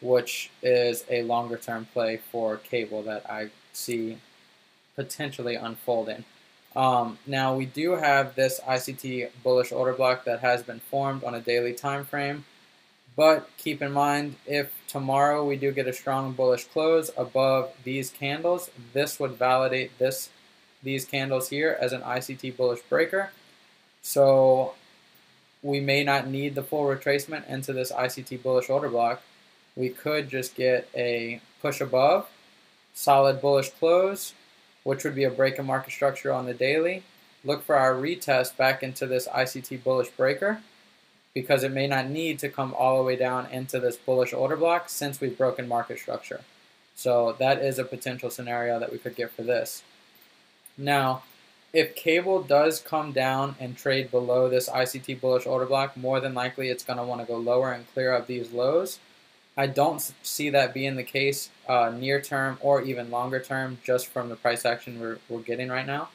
which 0.01 0.51
is 0.61 1.03
a 1.09 1.23
longer 1.23 1.57
term 1.57 1.87
play 1.93 2.17
for 2.31 2.57
cable 2.57 3.01
that 3.03 3.29
I 3.29 3.49
see 3.73 4.17
potentially 4.95 5.55
unfolding. 5.55 6.25
Um, 6.75 7.17
now 7.25 7.55
we 7.55 7.65
do 7.65 7.93
have 7.93 8.35
this 8.35 8.59
ICT 8.59 9.29
bullish 9.43 9.71
order 9.71 9.93
block 9.93 10.25
that 10.25 10.41
has 10.41 10.61
been 10.63 10.79
formed 10.79 11.23
on 11.23 11.33
a 11.33 11.41
daily 11.41 11.73
time 11.73 12.05
frame. 12.05 12.45
But 13.15 13.49
keep 13.57 13.81
in 13.81 13.91
mind, 13.91 14.35
if 14.45 14.71
tomorrow 14.87 15.43
we 15.43 15.55
do 15.55 15.71
get 15.71 15.87
a 15.87 15.93
strong 15.93 16.33
bullish 16.33 16.65
close 16.65 17.09
above 17.17 17.73
these 17.83 18.11
candles, 18.11 18.69
this 18.93 19.19
would 19.19 19.31
validate 19.31 19.97
this 19.97 20.29
these 20.83 21.05
candles 21.05 21.49
here 21.49 21.75
as 21.81 21.93
an 21.93 22.01
ICT 22.01 22.55
bullish 22.55 22.81
breaker. 22.81 23.31
So 24.03 24.75
we 25.63 25.79
may 25.79 26.03
not 26.03 26.27
need 26.27 26.53
the 26.53 26.61
full 26.61 26.83
retracement 26.83 27.47
into 27.49 27.73
this 27.73 27.91
ICT 27.91 28.43
bullish 28.43 28.69
order 28.69 28.87
block. 28.87 29.21
We 29.77 29.89
could 29.89 30.27
just 30.27 30.55
get 30.55 30.89
a 30.95 31.39
push 31.61 31.79
above, 31.79 32.27
solid 32.93 33.39
bullish 33.39 33.69
close, 33.69 34.33
which 34.83 35.03
would 35.03 35.13
be 35.13 35.23
a 35.23 35.29
break 35.29 35.59
in 35.59 35.67
market 35.67 35.91
structure 35.91 36.33
on 36.33 36.47
the 36.47 36.53
daily. 36.53 37.03
Look 37.45 37.63
for 37.63 37.75
our 37.75 37.93
retest 37.93 38.57
back 38.57 38.81
into 38.81 39.05
this 39.05 39.27
ICT 39.27 39.83
bullish 39.83 40.09
breaker 40.09 40.61
because 41.35 41.63
it 41.63 41.71
may 41.71 41.85
not 41.85 42.09
need 42.09 42.39
to 42.39 42.49
come 42.49 42.73
all 42.73 42.97
the 42.97 43.03
way 43.03 43.15
down 43.15 43.45
into 43.51 43.79
this 43.79 43.95
bullish 43.95 44.33
order 44.33 44.55
block 44.55 44.89
since 44.89 45.21
we've 45.21 45.37
broken 45.37 45.67
market 45.67 45.99
structure. 45.99 46.41
So 46.95 47.35
that 47.37 47.59
is 47.59 47.77
a 47.77 47.83
potential 47.83 48.31
scenario 48.31 48.79
that 48.79 48.91
we 48.91 48.97
could 48.97 49.15
get 49.15 49.29
for 49.29 49.43
this. 49.43 49.83
Now, 50.75 51.21
if 51.71 51.93
cable 51.95 52.41
does 52.41 52.79
come 52.79 53.11
down 53.11 53.55
and 53.59 53.77
trade 53.77 54.09
below 54.09 54.49
this 54.49 54.67
ICT 54.67 55.21
bullish 55.21 55.45
order 55.45 55.67
block, 55.67 55.95
more 55.95 56.19
than 56.19 56.33
likely 56.33 56.69
it's 56.69 56.83
going 56.83 56.97
to 56.97 57.05
want 57.05 57.21
to 57.21 57.27
go 57.27 57.37
lower 57.37 57.71
and 57.71 57.85
clear 57.93 58.15
up 58.15 58.25
these 58.25 58.51
lows. 58.51 58.97
I 59.57 59.67
don't 59.67 59.99
see 60.21 60.51
that 60.51 60.73
being 60.73 60.95
the 60.95 61.03
case 61.03 61.49
uh, 61.67 61.89
near 61.89 62.21
term 62.21 62.59
or 62.61 62.81
even 62.83 63.09
longer 63.09 63.39
term, 63.39 63.79
just 63.83 64.07
from 64.07 64.29
the 64.29 64.35
price 64.35 64.65
action 64.65 64.99
we're, 64.99 65.17
we're 65.27 65.39
getting 65.39 65.69
right 65.69 65.85
now, 65.85 66.09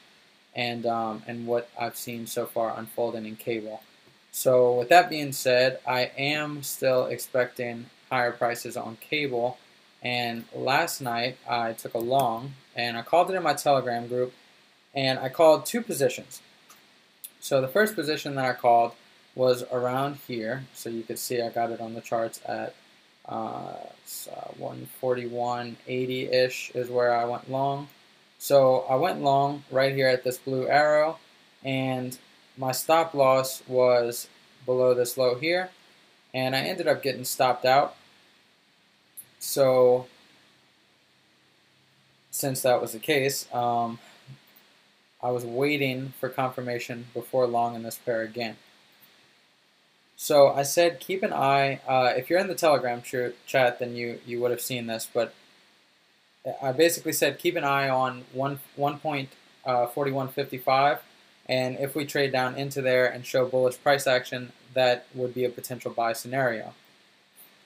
and 0.55 0.87
um, 0.87 1.23
and 1.27 1.47
what 1.47 1.69
I've 1.79 1.97
seen 1.97 2.27
so 2.27 2.47
far 2.47 2.79
unfolding 2.79 3.27
in 3.27 3.37
cable. 3.37 3.83
So 4.31 4.79
with 4.79 4.89
that 4.89 5.11
being 5.11 5.33
said, 5.33 5.81
I 5.87 6.11
am 6.17 6.63
still 6.63 7.07
expecting 7.07 7.87
higher 8.11 8.33
prices 8.33 8.77
on 8.77 8.97
cable. 8.97 9.59
And 10.03 10.45
last 10.55 11.01
night 11.01 11.37
I 11.49 11.75
took 11.75 11.95
a 11.95 11.99
long 11.99 12.55
and 12.75 12.97
I 12.97 13.03
called 13.03 13.31
it 13.31 13.35
in 13.35 13.43
my 13.43 13.55
Telegram 13.55 14.09
group 14.09 14.33
and 14.95 15.19
I 15.19 15.29
called 15.29 15.67
two 15.67 15.83
positions. 15.83 16.41
So 17.41 17.61
the 17.61 17.69
first 17.69 17.95
position 17.95 18.35
that 18.37 18.45
I 18.45 18.55
called 18.55 18.93
was 19.35 19.65
around 19.71 20.17
here. 20.27 20.65
So 20.75 20.89
you 20.89 21.03
could 21.03 21.19
see 21.19 21.43
I 21.43 21.51
got 21.51 21.71
it 21.71 21.81
on 21.81 21.95
the 21.95 22.01
charts 22.01 22.41
at 22.47 22.75
uh 23.29 23.75
141.80-ish 24.61 26.73
is 26.75 26.91
where 26.91 27.15
I 27.15 27.25
went 27.25 27.51
long. 27.51 27.89
So 28.39 28.85
I 28.89 28.97
went 28.97 29.23
long 29.23 29.65
right 29.71 29.95
here 29.95 30.09
at 30.09 30.25
this 30.25 30.39
blue 30.39 30.67
arrow 30.67 31.19
and 31.65 32.19
my 32.57 32.73
stop 32.73 33.15
loss 33.15 33.63
was 33.67 34.29
below 34.67 34.95
this 34.95 35.17
low 35.17 35.37
here, 35.37 35.71
and 36.35 36.55
I 36.55 36.61
ended 36.61 36.87
up 36.87 37.03
getting 37.03 37.25
stopped 37.25 37.65
out. 37.65 37.97
So, 39.39 40.07
since 42.31 42.63
that 42.63 42.81
was 42.81 42.93
the 42.93 42.99
case, 42.99 43.53
um, 43.53 43.99
I 45.23 45.31
was 45.31 45.45
waiting 45.45 46.13
for 46.21 46.29
confirmation 46.29 47.07
before 47.15 47.47
long 47.47 47.75
in 47.75 47.83
this 47.83 47.99
pair 47.99 48.23
again. 48.23 48.57
So 50.17 50.49
I 50.49 50.63
said 50.63 51.01
keep 51.01 51.23
an 51.23 51.33
eye. 51.33 51.81
Uh, 51.87 52.13
if 52.17 52.31
you're 52.31 52.39
in 52.39 52.49
the 52.49 52.55
Telegram 52.55 53.03
ch 53.03 53.15
chat, 53.47 53.79
then 53.79 53.95
you 53.97 54.21
you 54.27 54.41
would 54.41 54.51
have 54.51 54.61
seen 54.61 54.87
this. 54.87 55.09
But 55.13 55.35
I 56.63 56.73
basically 56.73 57.13
said 57.13 57.39
keep 57.39 57.57
an 57.57 57.65
eye 57.65 57.89
on 57.89 58.25
one 58.33 58.61
one 58.77 58.99
point 58.99 59.31
uh, 59.65 59.87
forty 59.87 60.13
one 60.13 60.29
fifty 60.29 60.59
five 60.59 61.01
and 61.47 61.77
if 61.79 61.95
we 61.95 62.05
trade 62.05 62.33
down 62.33 62.55
into 62.55 62.81
there 62.83 63.07
and 63.07 63.27
show 63.27 63.47
bullish 63.47 63.81
price 63.83 64.07
action, 64.07 64.53
that 64.75 65.07
would 65.15 65.35
be 65.35 65.45
a 65.45 65.51
potential 65.51 65.91
buy 65.91 66.13
scenario. 66.13 66.75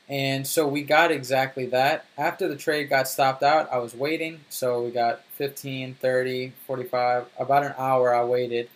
And 0.09 0.47
so 0.47 0.67
we 0.67 0.83
got 0.83 1.11
exactly 1.11 1.67
that. 1.67 2.05
After 2.17 2.49
the 2.49 2.57
trade 2.57 2.89
got 2.89 3.09
stopped 3.09 3.43
out, 3.43 3.71
I 3.73 3.79
was 3.79 3.95
waiting. 3.95 4.41
So 4.49 4.83
we 4.83 4.93
got 4.93 5.23
15, 5.35 5.97
30, 6.01 6.53
45, 6.67 7.27
about 7.39 7.65
an 7.65 7.75
hour 7.77 8.15
I 8.15 8.25
waited. 8.25 8.71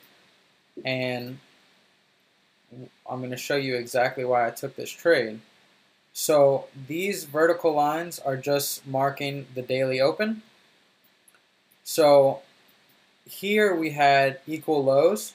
And 0.85 1.39
I'm 3.09 3.19
going 3.19 3.31
to 3.31 3.37
show 3.37 3.57
you 3.57 3.77
exactly 3.77 4.25
why 4.25 4.47
I 4.47 4.50
took 4.50 4.77
this 4.77 4.91
trade. 4.91 5.41
So 6.12 6.67
these 6.89 7.25
vertical 7.25 7.73
lines 7.73 8.19
are 8.19 8.37
just 8.37 8.87
marking 8.87 9.47
the 9.55 9.62
daily 9.62 10.00
open. 10.00 10.43
So 11.85 12.43
here 13.25 13.75
we 13.75 13.91
had 13.91 14.41
equal 14.47 14.85
lows. 14.85 15.35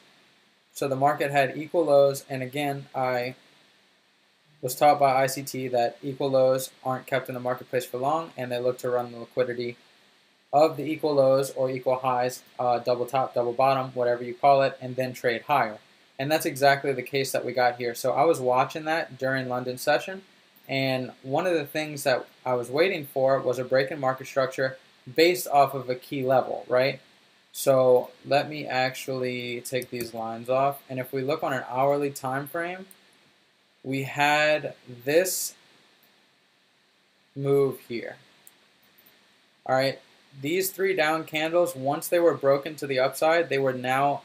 So 0.74 0.88
the 0.88 0.96
market 0.96 1.32
had 1.32 1.58
equal 1.58 1.86
lows, 1.86 2.26
and 2.30 2.44
again, 2.44 2.88
I 2.94 3.36
was 4.62 4.76
taught 4.76 5.00
by 5.00 5.26
ICT 5.26 5.72
that 5.72 5.98
equal 6.04 6.30
lows 6.30 6.72
aren't 6.84 7.08
kept 7.08 7.30
in 7.30 7.34
the 7.34 7.40
marketplace 7.40 7.86
for 7.86 7.98
long, 7.98 8.32
and 8.36 8.52
they 8.52 8.60
look 8.60 8.78
to 8.80 8.90
run 8.90 9.14
the 9.14 9.20
liquidity 9.20 9.78
of 10.52 10.76
the 10.76 10.84
equal 10.84 11.14
lows 11.14 11.52
or 11.52 11.70
equal 11.70 11.98
highs, 11.98 12.42
uh, 12.60 12.80
double 12.80 13.06
top, 13.06 13.34
double 13.34 13.54
bottom, 13.54 13.92
whatever 13.94 14.24
you 14.24 14.34
call 14.34 14.64
it, 14.64 14.78
and 14.82 14.98
then 14.98 15.14
trade 15.14 15.44
higher. 15.44 15.78
And 16.18 16.32
that's 16.32 16.46
exactly 16.46 16.94
the 16.94 17.04
case 17.04 17.32
that 17.32 17.44
we 17.44 17.52
got 17.52 17.76
here. 17.76 17.94
So 17.94 18.14
I 18.14 18.24
was 18.24 18.40
watching 18.40 18.86
that 18.86 19.18
during 19.18 19.50
London 19.50 19.78
session, 19.78 20.22
and 20.68 21.12
one 21.24 21.46
of 21.46 21.54
the 21.54 21.66
things 21.66 22.04
that 22.04 22.26
I 22.46 22.54
was 22.54 22.70
waiting 22.70 23.06
for 23.06 23.40
was 23.40 23.60
a 23.60 23.66
break 23.66 23.92
in 23.92 24.00
market 24.00 24.28
structure 24.28 24.78
based 25.14 25.48
off 25.48 25.74
of 25.74 25.90
a 25.90 25.96
key 25.96 26.26
level, 26.26 26.66
right? 26.68 27.00
So 27.52 28.12
let 28.26 28.50
me 28.50 28.66
actually 28.66 29.62
take 29.62 29.90
these 29.90 30.14
lines 30.14 30.50
off. 30.50 30.82
And 30.90 31.00
if 31.00 31.14
we 31.14 31.22
look 31.22 31.44
on 31.44 31.54
an 31.54 31.64
hourly 31.70 32.10
time 32.10 32.48
frame, 32.48 32.86
we 33.84 34.04
had 34.04 34.74
this 35.06 35.54
move 37.36 37.80
here. 37.82 38.18
All 39.66 39.76
right, 39.76 40.00
these 40.42 40.72
three 40.72 40.96
down 40.96 41.24
candles, 41.24 41.76
once 41.76 42.08
they 42.08 42.20
were 42.20 42.34
broken 42.34 42.76
to 42.76 42.88
the 42.88 43.00
upside, 43.00 43.50
they 43.50 43.60
were 43.60 43.74
now 43.74 44.22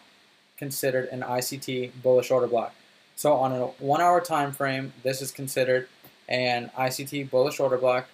considered 0.61 1.09
an 1.09 1.23
ICT 1.23 1.91
bullish 2.03 2.31
order 2.31 2.47
block. 2.47 2.73
So 3.17 3.33
on 3.35 3.51
a 3.51 3.67
one 3.83 4.01
hour 4.01 4.21
time 4.21 4.53
frame, 4.53 4.93
this 5.03 5.21
is 5.21 5.33
considered 5.33 5.89
an 6.29 6.71
ICT 6.79 7.31
bullish 7.31 7.59
order 7.59 7.79
block 7.79 8.07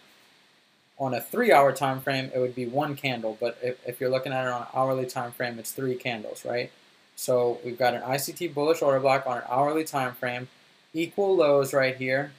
on 0.99 1.13
a 1.13 1.21
three 1.21 1.53
hour 1.53 1.73
time 1.73 2.01
frame, 2.01 2.31
it 2.35 2.39
would 2.39 2.55
be 2.55 2.67
one 2.67 2.97
candle. 2.97 3.37
But 3.39 3.59
if, 3.63 3.77
if 3.87 4.01
you're 4.01 4.11
looking 4.11 4.33
at 4.33 4.47
it 4.47 4.53
on 4.53 4.63
an 4.63 4.69
hourly 4.75 5.05
time 5.05 5.33
frame, 5.33 5.59
it's 5.59 5.73
three 5.73 5.97
candles, 5.97 6.45
right? 6.45 6.71
So 7.17 7.59
we've 7.65 7.79
got 7.79 7.95
an 7.95 8.03
ICT 8.03 8.55
bullish 8.55 8.81
order 8.81 9.01
block 9.01 9.27
on 9.27 9.39
an 9.39 9.45
hourly 9.49 9.85
time 9.85 10.15
frame, 10.15 10.49
equal 10.95 11.37
lows 11.37 11.75
right 11.75 11.97
here, 11.97 12.33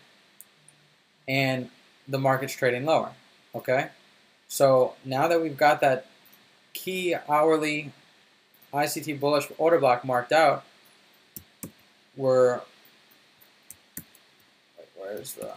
and 1.28 1.70
the 2.08 2.18
market's 2.18 2.56
trading 2.56 2.86
lower. 2.86 3.12
Okay? 3.54 3.90
So 4.48 4.96
now 5.04 5.28
that 5.28 5.42
we've 5.42 5.58
got 5.58 5.82
that 5.82 6.06
key 6.74 7.16
hourly 7.28 7.92
ICT 8.78 9.20
bullish 9.20 9.48
order 9.58 9.80
block 9.80 10.06
marked 10.06 10.32
out, 10.32 10.64
we're 12.16 12.62
where's 14.96 15.34
the 15.34 15.52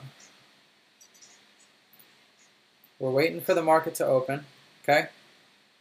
we're 2.99 3.11
waiting 3.11 3.41
for 3.41 3.55
the 3.55 3.63
market 3.63 3.95
to 3.97 4.07
open. 4.07 4.45
Okay? 4.83 5.09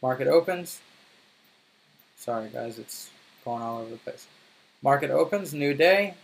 Market 0.02 0.26
opens. 0.26 0.80
Sorry, 2.16 2.48
guys, 2.48 2.78
it's 2.78 3.10
going 3.44 3.62
all 3.62 3.80
over 3.80 3.90
the 3.90 3.96
place. 3.96 4.26
Market 4.82 5.10
opens, 5.10 5.52
new 5.52 5.74
day. 5.74 6.14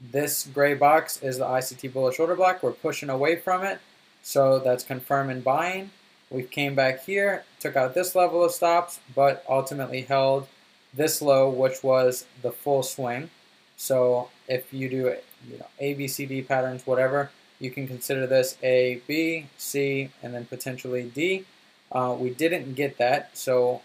This 0.00 0.46
gray 0.52 0.74
box 0.74 1.22
is 1.22 1.38
the 1.38 1.44
ICT 1.44 1.92
bullish 1.92 2.18
order 2.18 2.34
block. 2.34 2.62
We're 2.62 2.72
pushing 2.72 3.08
away 3.08 3.36
from 3.36 3.64
it. 3.64 3.78
So 4.22 4.58
that's 4.58 4.84
confirming 4.84 5.40
buying. 5.40 5.90
We 6.30 6.42
came 6.42 6.74
back 6.74 7.04
here, 7.04 7.44
took 7.60 7.76
out 7.76 7.94
this 7.94 8.14
level 8.14 8.44
of 8.44 8.52
stops, 8.52 9.00
but 9.14 9.44
ultimately 9.48 10.02
held 10.02 10.48
this 10.92 11.22
low, 11.22 11.48
which 11.48 11.82
was 11.82 12.26
the 12.42 12.50
full 12.50 12.82
swing. 12.82 13.30
So 13.76 14.30
if 14.48 14.72
you 14.72 14.88
do 14.88 15.16
you 15.48 15.58
know 15.58 15.66
A, 15.78 15.94
B, 15.94 16.08
C, 16.08 16.26
D 16.26 16.42
patterns, 16.42 16.86
whatever, 16.86 17.30
you 17.60 17.70
can 17.70 17.86
consider 17.86 18.26
this 18.26 18.56
A, 18.62 19.02
B, 19.06 19.46
C, 19.56 20.10
and 20.22 20.34
then 20.34 20.46
potentially 20.46 21.10
D. 21.14 21.44
Uh, 21.92 22.16
we 22.18 22.30
didn't 22.30 22.74
get 22.74 22.98
that, 22.98 23.36
so 23.36 23.82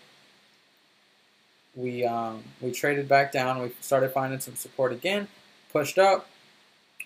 we 1.76 2.04
um, 2.04 2.44
we 2.60 2.72
traded 2.72 3.08
back 3.08 3.32
down. 3.32 3.62
We 3.62 3.72
started 3.82 4.12
finding 4.12 4.40
some 4.40 4.56
support 4.56 4.92
again, 4.92 5.28
pushed 5.72 6.00
up. 6.00 6.28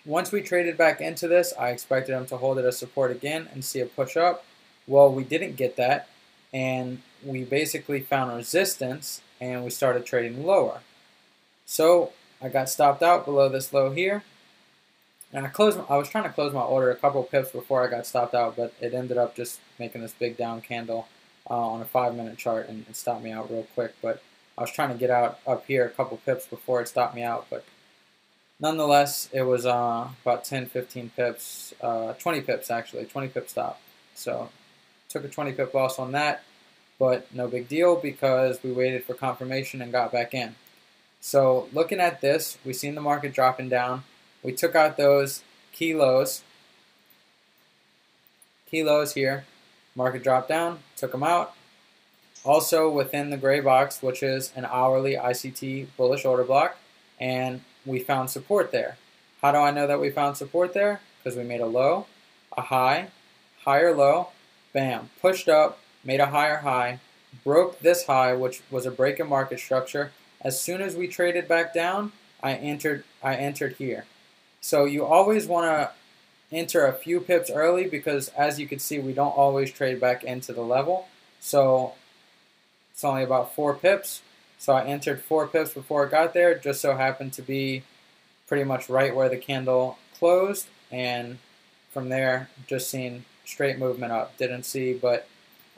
Once 0.05 0.31
we 0.31 0.41
traded 0.41 0.77
back 0.77 1.01
into 1.01 1.27
this, 1.27 1.53
I 1.59 1.69
expected 1.69 2.13
them 2.13 2.27
to 2.27 2.37
hold 2.37 2.59
it 2.59 2.65
as 2.65 2.77
support 2.77 3.11
again 3.11 3.49
and 3.51 3.65
see 3.65 3.79
a 3.79 3.85
push 3.85 4.15
up. 4.15 4.45
Well, 4.87 5.11
we 5.11 5.23
didn't 5.23 5.55
get 5.55 5.75
that, 5.77 6.07
and 6.53 7.01
we 7.23 7.43
basically 7.43 8.01
found 8.01 8.35
resistance 8.35 9.21
and 9.41 9.63
we 9.63 9.69
started 9.69 10.05
trading 10.05 10.45
lower. 10.45 10.81
So 11.65 12.13
I 12.41 12.49
got 12.49 12.69
stopped 12.69 13.01
out 13.03 13.25
below 13.25 13.49
this 13.49 13.73
low 13.73 13.91
here. 13.91 14.23
And 15.33 15.45
I 15.45 15.49
closed. 15.49 15.79
I 15.89 15.97
was 15.97 16.07
trying 16.07 16.23
to 16.23 16.29
close 16.29 16.53
my 16.53 16.61
order 16.61 16.91
a 16.91 16.95
couple 16.95 17.21
pips 17.23 17.51
before 17.51 17.85
I 17.85 17.89
got 17.89 18.05
stopped 18.05 18.33
out, 18.33 18.55
but 18.55 18.73
it 18.79 18.93
ended 18.93 19.17
up 19.17 19.35
just 19.35 19.59
making 19.77 20.01
this 20.01 20.13
big 20.13 20.37
down 20.37 20.61
candle 20.61 21.07
uh, 21.49 21.55
on 21.55 21.81
a 21.81 21.85
five-minute 21.85 22.37
chart 22.37 22.69
and 22.69 22.85
stopped 22.95 23.23
me 23.23 23.31
out 23.31 23.51
real 23.51 23.67
quick. 23.73 23.95
But 24.01 24.21
I 24.57 24.61
was 24.61 24.71
trying 24.71 24.89
to 24.89 24.95
get 24.95 25.09
out 25.09 25.39
up 25.45 25.65
here 25.65 25.85
a 25.85 25.89
couple 25.89 26.17
pips 26.25 26.45
before 26.47 26.79
it 26.81 26.87
stopped 26.87 27.15
me 27.15 27.23
out, 27.23 27.47
but 27.49 27.65
nonetheless, 28.59 29.27
it 29.33 29.41
was 29.41 29.65
uh, 29.65 30.07
about 30.21 30.45
10, 30.45 30.67
15 30.67 31.11
pips, 31.15 31.73
uh, 31.81 32.13
20 32.13 32.41
pips 32.41 32.71
actually, 32.71 33.03
20 33.05 33.27
pip 33.27 33.49
stop. 33.49 33.81
So 34.13 34.49
took 35.15 35.25
a 35.25 35.33
20 35.33 35.53
pip 35.53 35.73
loss 35.73 35.97
on 35.97 36.11
that 36.11 36.43
but 36.97 37.33
no 37.33 37.47
big 37.47 37.67
deal 37.67 37.95
because 37.95 38.61
we 38.63 38.71
waited 38.71 39.03
for 39.03 39.13
confirmation 39.13 39.81
and 39.81 39.91
got 39.91 40.11
back 40.11 40.33
in. 40.33 40.55
So 41.19 41.67
looking 41.73 41.99
at 41.99 42.21
this, 42.21 42.57
we 42.63 42.73
seen 42.73 42.95
the 42.95 43.01
market 43.01 43.33
dropping 43.33 43.69
down. 43.69 44.03
We 44.43 44.53
took 44.53 44.75
out 44.75 44.97
those 44.97 45.43
key 45.71 45.93
lows 45.93 46.43
here. 49.13 49.45
Market 49.95 50.23
dropped 50.23 50.49
down, 50.49 50.79
took 50.95 51.11
them 51.11 51.23
out. 51.23 51.53
Also 52.43 52.89
within 52.89 53.29
the 53.29 53.37
gray 53.37 53.59
box, 53.59 54.03
which 54.03 54.21
is 54.21 54.51
an 54.55 54.65
hourly 54.65 55.15
ICT 55.15 55.87
bullish 55.97 56.25
order 56.25 56.43
block, 56.43 56.77
and 57.19 57.61
we 57.85 57.99
found 57.99 58.29
support 58.29 58.71
there. 58.71 58.97
How 59.41 59.51
do 59.51 59.57
I 59.57 59.71
know 59.71 59.87
that 59.87 59.99
we 59.99 60.09
found 60.11 60.37
support 60.37 60.73
there? 60.73 61.01
Because 61.23 61.37
we 61.37 61.43
made 61.43 61.61
a 61.61 61.65
low, 61.65 62.05
a 62.55 62.61
high, 62.61 63.07
higher 63.63 63.95
low, 63.95 64.29
bam, 64.75 65.09
pushed 65.21 65.47
up, 65.47 65.79
made 66.03 66.19
a 66.19 66.27
higher 66.27 66.57
high, 66.57 66.99
broke 67.43 67.79
this 67.79 68.05
high, 68.05 68.33
which 68.33 68.61
was 68.69 68.85
a 68.85 68.91
break 68.91 69.19
in 69.19 69.27
market 69.27 69.59
structure. 69.59 70.11
As 70.41 70.61
soon 70.61 70.81
as 70.81 70.95
we 70.95 71.07
traded 71.07 71.47
back 71.47 71.73
down, 71.73 72.11
I 72.43 72.53
entered 72.53 73.05
I 73.23 73.35
entered 73.35 73.77
here. 73.77 74.05
So 74.61 74.85
you 74.85 75.05
always 75.05 75.47
want 75.47 75.65
to 75.65 75.91
enter 76.55 76.85
a 76.85 76.93
few 76.93 77.21
pips 77.21 77.49
early 77.49 77.87
because 77.87 78.27
as 78.29 78.59
you 78.59 78.67
can 78.67 78.77
see, 78.77 78.99
we 78.99 79.13
don't 79.13 79.35
always 79.35 79.71
trade 79.71 79.99
back 79.99 80.23
into 80.23 80.51
the 80.53 80.61
level. 80.61 81.07
So 81.39 81.93
it's 82.91 83.03
only 83.03 83.23
about 83.23 83.55
four 83.55 83.73
pips. 83.73 84.21
So 84.59 84.73
I 84.73 84.85
entered 84.85 85.21
four 85.21 85.47
pips 85.47 85.73
before 85.73 86.05
it 86.05 86.11
got 86.11 86.33
there, 86.33 86.57
just 86.57 86.81
so 86.81 86.95
happened 86.95 87.33
to 87.33 87.41
be 87.41 87.83
pretty 88.47 88.63
much 88.63 88.89
right 88.89 89.15
where 89.15 89.29
the 89.29 89.37
candle 89.37 89.97
closed. 90.17 90.67
And 90.91 91.39
from 91.91 92.09
there, 92.09 92.49
just 92.67 92.89
seeing 92.89 93.25
straight 93.45 93.77
movement 93.77 94.11
up. 94.11 94.37
Didn't 94.37 94.63
see 94.63 94.93
but 94.93 95.27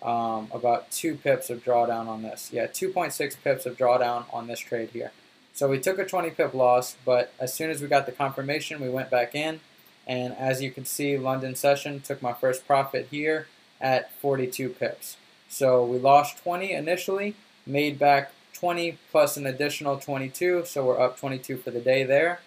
um, 0.02 0.48
about 0.52 0.92
two 0.92 1.16
pips 1.16 1.50
of 1.50 1.64
drawdown 1.64 2.08
on 2.08 2.24
this. 2.24 2.50
Yeah, 2.52 2.68
2.6 2.68 3.36
pips 3.44 3.66
of 3.66 3.78
drawdown 3.78 4.26
on 4.34 4.48
this 4.48 4.60
trade 4.60 4.90
here. 4.92 5.12
So 5.54 5.68
we 5.68 5.80
took 5.80 5.98
a 5.98 6.06
20 6.06 6.32
pip 6.32 6.54
loss, 6.54 6.96
but 7.04 7.34
as 7.40 7.54
soon 7.54 7.72
as 7.72 7.82
we 7.82 7.88
got 7.88 8.06
the 8.06 8.12
confirmation, 8.12 8.80
we 8.80 8.90
went 8.90 9.10
back 9.10 9.34
in. 9.34 9.60
And 10.06 10.34
as 10.38 10.62
you 10.62 10.72
can 10.72 10.86
see, 10.86 11.18
London 11.18 11.56
session 11.56 12.00
took 12.00 12.22
my 12.22 12.34
first 12.34 12.66
profit 12.68 13.08
here 13.12 13.48
at 13.82 14.12
42 14.14 14.70
pips. 14.70 15.18
So 15.50 15.84
we 15.84 15.98
lost 15.98 16.38
20 16.44 16.72
initially, 16.72 17.36
made 17.66 17.98
back 17.98 18.32
20 18.54 18.98
plus 19.12 19.38
an 19.38 19.46
additional 19.46 19.98
22, 19.98 20.66
so 20.66 20.86
we're 20.86 21.00
up 21.00 21.20
22 21.20 21.58
for 21.58 21.72
the 21.72 21.80
day 21.80 22.04
there. 22.04 22.40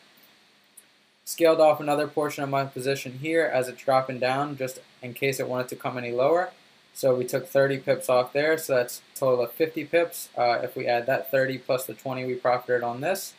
Scaled 1.31 1.61
off 1.61 1.79
another 1.79 2.09
portion 2.09 2.43
of 2.43 2.51
my 2.51 2.65
position 2.65 3.21
here 3.23 3.45
as 3.45 3.69
it's 3.69 3.85
dropping 3.85 4.19
down 4.19 4.57
just 4.57 4.81
in 5.01 5.15
case 5.15 5.39
it 5.39 5.47
wanted 5.47 5.69
to 5.69 5.77
come 5.77 5.97
any 5.97 6.11
lower. 6.11 6.51
So 6.93 7.15
we 7.15 7.25
took 7.25 7.47
30 7.47 7.79
pips 7.79 8.09
off 8.09 8.33
there, 8.33 8.59
so 8.59 8.75
that's 8.75 9.01
total 9.15 9.45
of 9.45 9.53
50 9.53 9.85
pips. 9.85 10.29
Uh, 10.37 10.59
if 10.65 10.75
we 10.75 10.89
add 10.89 11.07
that 11.07 11.31
30 11.31 11.59
plus 11.59 11.87
the 11.87 11.95
20 11.95 12.25
we 12.25 12.35
profited 12.35 12.83
on 12.83 13.01
this, 13.01 13.35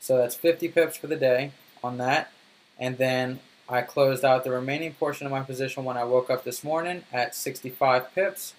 so 0.00 0.18
that's 0.18 0.34
50 0.34 0.66
pips 0.70 0.96
for 0.96 1.06
the 1.06 1.14
day 1.14 1.52
on 1.84 1.98
that. 1.98 2.32
And 2.80 2.98
then 2.98 3.38
I 3.68 3.82
closed 3.82 4.24
out 4.24 4.42
the 4.42 4.50
remaining 4.50 4.94
portion 4.94 5.24
of 5.24 5.30
my 5.30 5.42
position 5.42 5.84
when 5.84 5.96
I 5.96 6.02
woke 6.02 6.28
up 6.28 6.42
this 6.42 6.64
morning 6.64 7.04
at 7.12 7.36
65 7.36 8.12
pips. 8.12 8.54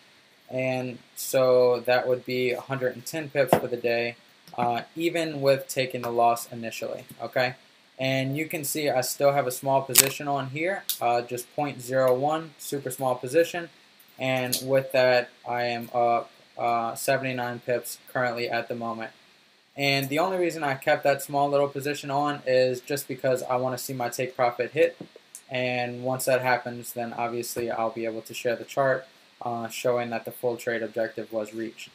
And 0.50 1.00
so 1.14 1.82
that 1.82 2.08
would 2.08 2.26
be 2.26 2.54
110 2.54 3.32
pips 3.32 3.54
for 3.54 3.68
the 3.68 3.76
day, 3.76 4.16
uh, 4.58 4.84
even 4.96 5.42
with 5.42 5.68
taking 5.68 6.04
the 6.04 6.10
loss 6.10 6.50
initially, 6.54 7.04
okay? 7.22 7.56
And 8.00 8.38
you 8.38 8.48
can 8.48 8.64
see 8.64 8.90
I 8.90 9.02
still 9.02 9.32
have 9.32 9.48
a 9.48 9.52
small 9.52 9.82
position 9.82 10.28
on 10.28 10.50
here, 10.50 10.84
uh, 11.02 11.22
just 11.22 11.48
0.01, 11.56 12.50
super 12.58 12.92
small 12.92 13.16
position. 13.16 13.70
And 14.20 14.58
with 14.64 14.92
that, 14.92 15.30
I 15.48 15.64
am 15.64 15.90
up 15.94 16.32
uh, 16.58 16.96
79 16.96 17.62
pips 17.66 17.98
currently 18.12 18.50
at 18.50 18.68
the 18.68 18.76
moment. 18.76 19.12
And 19.76 20.10
the 20.10 20.20
only 20.20 20.38
reason 20.38 20.64
I 20.64 20.74
kept 20.74 21.04
that 21.04 21.22
small 21.22 21.50
little 21.50 21.68
position 21.68 22.10
on 22.10 22.42
is 22.48 22.82
just 22.82 23.08
because 23.08 23.44
I 23.44 23.58
want 23.58 23.78
to 23.78 23.84
see 23.84 23.94
my 23.94 24.10
take 24.10 24.36
profit 24.36 24.72
hit. 24.72 24.98
And 25.50 26.04
once 26.04 26.26
that 26.26 26.42
happens, 26.42 26.94
then 26.94 27.14
obviously 27.14 27.70
I'll 27.70 27.92
be 27.92 28.06
able 28.06 28.22
to 28.24 28.34
share 28.34 28.56
the 28.56 28.66
chart 28.66 29.06
uh, 29.42 29.68
showing 29.70 30.10
that 30.10 30.26
the 30.26 30.32
full 30.32 30.58
trade 30.58 30.82
objective 30.82 31.32
was 31.32 31.54
reached. 31.54 31.90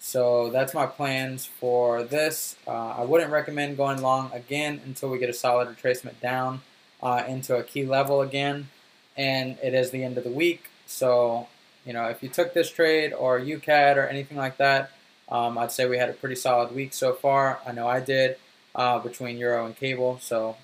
So 0.00 0.50
that's 0.50 0.74
my 0.74 0.86
plans 0.86 1.46
for 1.46 2.02
this. 2.02 2.56
Uh, 2.66 2.94
I 2.98 3.04
wouldn't 3.04 3.30
recommend 3.30 3.76
going 3.76 4.00
long 4.00 4.32
again 4.32 4.80
until 4.84 5.10
we 5.10 5.18
get 5.18 5.28
a 5.28 5.34
solid 5.34 5.68
retracement 5.68 6.18
down 6.20 6.62
uh, 7.02 7.22
into 7.28 7.54
a 7.56 7.62
key 7.62 7.84
level 7.84 8.22
again. 8.22 8.70
And 9.16 9.58
it 9.62 9.74
is 9.74 9.90
the 9.90 10.02
end 10.02 10.16
of 10.18 10.24
the 10.24 10.30
week, 10.30 10.70
so 10.86 11.48
you 11.84 11.92
know, 11.92 12.06
if 12.06 12.22
you 12.22 12.28
took 12.28 12.54
this 12.54 12.70
trade 12.70 13.12
or 13.12 13.40
UCAD 13.40 13.96
or 13.96 14.06
anything 14.06 14.36
like 14.36 14.56
that, 14.58 14.90
um, 15.28 15.56
I'd 15.58 15.72
say 15.72 15.88
we 15.88 15.98
had 15.98 16.10
a 16.10 16.12
pretty 16.12 16.34
solid 16.34 16.74
week 16.74 16.92
so 16.92 17.12
far. 17.12 17.60
I 17.66 17.72
know 17.72 17.86
I 17.86 18.00
did 18.00 18.36
uh, 18.74 18.98
between 18.98 19.38
Euro 19.38 19.66
and 19.66 19.76
Cable. 19.76 20.18
So, 20.20 20.56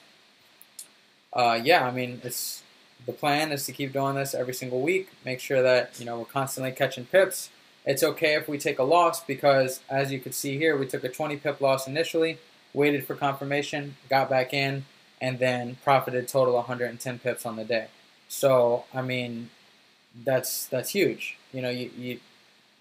uh, 1.32 1.60
yeah, 1.62 1.86
I 1.86 1.90
mean, 1.90 2.20
it's 2.24 2.62
the 3.04 3.12
plan 3.12 3.52
is 3.52 3.64
to 3.66 3.72
keep 3.72 3.92
doing 3.92 4.16
this 4.16 4.34
every 4.34 4.54
single 4.54 4.80
week. 4.80 5.08
Make 5.24 5.40
sure 5.40 5.62
that 5.62 5.98
you 5.98 6.04
know 6.04 6.18
we're 6.18 6.24
constantly 6.26 6.72
catching 6.72 7.06
pips. 7.06 7.50
It's 7.86 8.02
okay 8.02 8.34
if 8.34 8.48
we 8.48 8.58
take 8.58 8.80
a 8.80 8.82
loss 8.82 9.22
because, 9.22 9.80
as 9.88 10.10
you 10.10 10.18
can 10.18 10.32
see 10.32 10.58
here, 10.58 10.76
we 10.76 10.86
took 10.86 11.04
a 11.04 11.08
20 11.08 11.36
pip 11.36 11.60
loss 11.60 11.86
initially, 11.86 12.38
waited 12.74 13.06
for 13.06 13.14
confirmation, 13.14 13.96
got 14.10 14.28
back 14.28 14.52
in, 14.52 14.84
and 15.20 15.38
then 15.38 15.76
profited 15.84 16.26
total 16.26 16.54
110 16.54 17.18
pips 17.20 17.46
on 17.46 17.54
the 17.54 17.64
day. 17.64 17.86
So, 18.28 18.84
I 18.92 19.02
mean, 19.02 19.50
that's 20.24 20.66
that's 20.66 20.90
huge. 20.90 21.38
You 21.52 21.62
know, 21.62 21.70
you, 21.70 21.90
you 21.96 22.20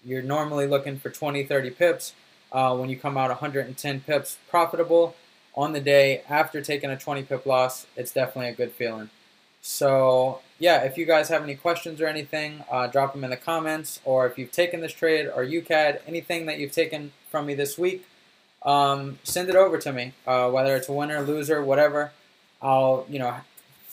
you're 0.04 0.22
normally 0.22 0.66
looking 0.66 0.98
for 0.98 1.10
20, 1.10 1.44
30 1.44 1.70
pips. 1.70 2.12
Uh, 2.52 2.76
when 2.76 2.88
you 2.88 2.96
come 2.96 3.16
out 3.16 3.28
110 3.28 4.00
pips 4.00 4.38
profitable 4.48 5.16
on 5.54 5.72
the 5.72 5.80
day 5.80 6.22
after 6.28 6.60
taking 6.60 6.90
a 6.90 6.96
20 6.96 7.22
pip 7.24 7.46
loss, 7.46 7.86
it's 7.96 8.12
definitely 8.12 8.48
a 8.48 8.54
good 8.54 8.72
feeling. 8.72 9.10
So 9.68 10.42
yeah, 10.60 10.82
if 10.82 10.96
you 10.96 11.06
guys 11.06 11.28
have 11.28 11.42
any 11.42 11.56
questions 11.56 12.00
or 12.00 12.06
anything, 12.06 12.62
uh, 12.70 12.86
drop 12.86 13.12
them 13.12 13.24
in 13.24 13.30
the 13.30 13.36
comments. 13.36 13.98
Or 14.04 14.24
if 14.24 14.38
you've 14.38 14.52
taken 14.52 14.80
this 14.80 14.92
trade 14.92 15.26
or 15.26 15.44
UCAD, 15.44 16.02
anything 16.06 16.46
that 16.46 16.60
you've 16.60 16.70
taken 16.70 17.10
from 17.32 17.46
me 17.46 17.54
this 17.54 17.76
week, 17.76 18.06
um, 18.62 19.18
send 19.24 19.48
it 19.48 19.56
over 19.56 19.76
to 19.76 19.92
me. 19.92 20.12
Uh, 20.24 20.50
whether 20.50 20.76
it's 20.76 20.88
a 20.88 20.92
winner, 20.92 21.20
loser, 21.20 21.64
whatever, 21.64 22.12
I'll 22.62 23.06
you 23.08 23.18
know 23.18 23.34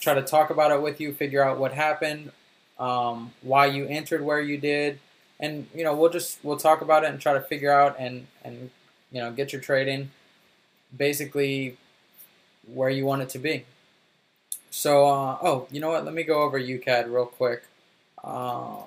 try 0.00 0.14
to 0.14 0.22
talk 0.22 0.48
about 0.48 0.70
it 0.70 0.80
with 0.80 1.00
you, 1.00 1.12
figure 1.12 1.42
out 1.42 1.58
what 1.58 1.72
happened, 1.72 2.30
um, 2.78 3.32
why 3.42 3.66
you 3.66 3.84
entered 3.88 4.22
where 4.22 4.40
you 4.40 4.56
did, 4.56 5.00
and 5.40 5.66
you 5.74 5.82
know 5.82 5.92
we'll 5.92 6.10
just 6.10 6.38
we'll 6.44 6.56
talk 6.56 6.82
about 6.82 7.02
it 7.02 7.10
and 7.10 7.20
try 7.20 7.32
to 7.32 7.40
figure 7.40 7.72
out 7.72 7.96
and 7.98 8.28
and 8.44 8.70
you 9.10 9.20
know 9.20 9.32
get 9.32 9.52
your 9.52 9.60
trading 9.60 10.12
basically 10.96 11.76
where 12.72 12.90
you 12.90 13.04
want 13.04 13.22
it 13.22 13.28
to 13.30 13.40
be. 13.40 13.64
So 14.74 15.06
uh, 15.06 15.38
oh, 15.42 15.66
you 15.70 15.80
know 15.80 15.90
what? 15.90 16.04
Let 16.04 16.14
me 16.14 16.24
go 16.24 16.42
over 16.42 16.58
UCAD 16.60 17.12
real 17.12 17.26
quick. 17.26 17.64
Um, 18.22 18.82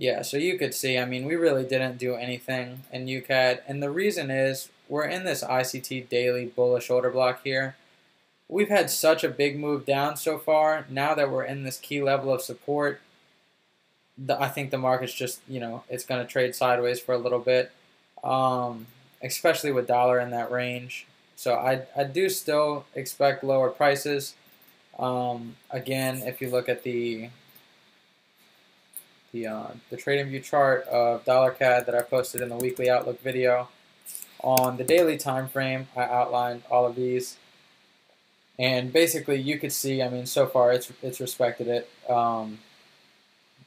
Yeah, 0.00 0.22
so 0.22 0.36
you 0.36 0.56
could 0.58 0.74
see, 0.74 0.96
I 0.96 1.04
mean, 1.04 1.24
we 1.24 1.34
really 1.34 1.64
didn't 1.64 1.98
do 1.98 2.14
anything 2.14 2.84
in 2.92 3.06
UCAD, 3.06 3.62
and 3.66 3.82
the 3.82 3.90
reason 3.90 4.30
is 4.30 4.68
we're 4.88 5.08
in 5.08 5.24
this 5.24 5.42
ICT 5.42 6.08
daily 6.08 6.46
bullish 6.46 6.88
order 6.88 7.10
block 7.10 7.40
here 7.42 7.74
we've 8.48 8.68
had 8.68 8.90
such 8.90 9.22
a 9.22 9.28
big 9.28 9.58
move 9.58 9.84
down 9.84 10.16
so 10.16 10.38
far. 10.38 10.86
Now 10.88 11.14
that 11.14 11.30
we're 11.30 11.44
in 11.44 11.62
this 11.62 11.78
key 11.78 12.02
level 12.02 12.32
of 12.32 12.40
support, 12.40 13.00
the, 14.16 14.40
I 14.40 14.48
think 14.48 14.70
the 14.70 14.78
market's 14.78 15.14
just 15.14 15.40
you 15.48 15.60
know 15.60 15.84
it's 15.88 16.04
going 16.04 16.24
to 16.24 16.30
trade 16.30 16.54
sideways 16.54 17.00
for 17.00 17.12
a 17.12 17.18
little 17.18 17.38
bit, 17.38 17.70
um, 18.24 18.86
especially 19.22 19.72
with 19.72 19.86
dollar 19.86 20.18
in 20.18 20.30
that 20.30 20.50
range. 20.50 21.06
So 21.38 21.54
I 21.54 21.82
I 21.96 22.02
do 22.02 22.28
still 22.28 22.84
expect 22.96 23.44
lower 23.44 23.70
prices. 23.70 24.34
Um, 24.98 25.54
again, 25.70 26.16
if 26.26 26.40
you 26.40 26.50
look 26.50 26.68
at 26.68 26.82
the 26.82 27.30
the 29.30 29.46
uh, 29.46 29.66
the 29.88 29.96
TradingView 29.96 30.42
chart 30.42 30.88
of 30.88 31.24
dollar 31.24 31.52
CAD 31.52 31.86
that 31.86 31.94
I 31.94 32.02
posted 32.02 32.40
in 32.40 32.48
the 32.48 32.56
weekly 32.56 32.90
outlook 32.90 33.22
video, 33.22 33.68
on 34.40 34.78
the 34.78 34.82
daily 34.82 35.16
time 35.16 35.48
frame, 35.48 35.86
I 35.96 36.02
outlined 36.02 36.64
all 36.72 36.86
of 36.86 36.96
these. 36.96 37.36
And 38.58 38.92
basically, 38.92 39.40
you 39.40 39.60
could 39.60 39.72
see, 39.72 40.02
I 40.02 40.08
mean, 40.08 40.26
so 40.26 40.44
far 40.44 40.72
it's 40.72 40.90
it's 41.04 41.20
respected 41.20 41.68
it. 41.68 41.88
Um, 42.10 42.58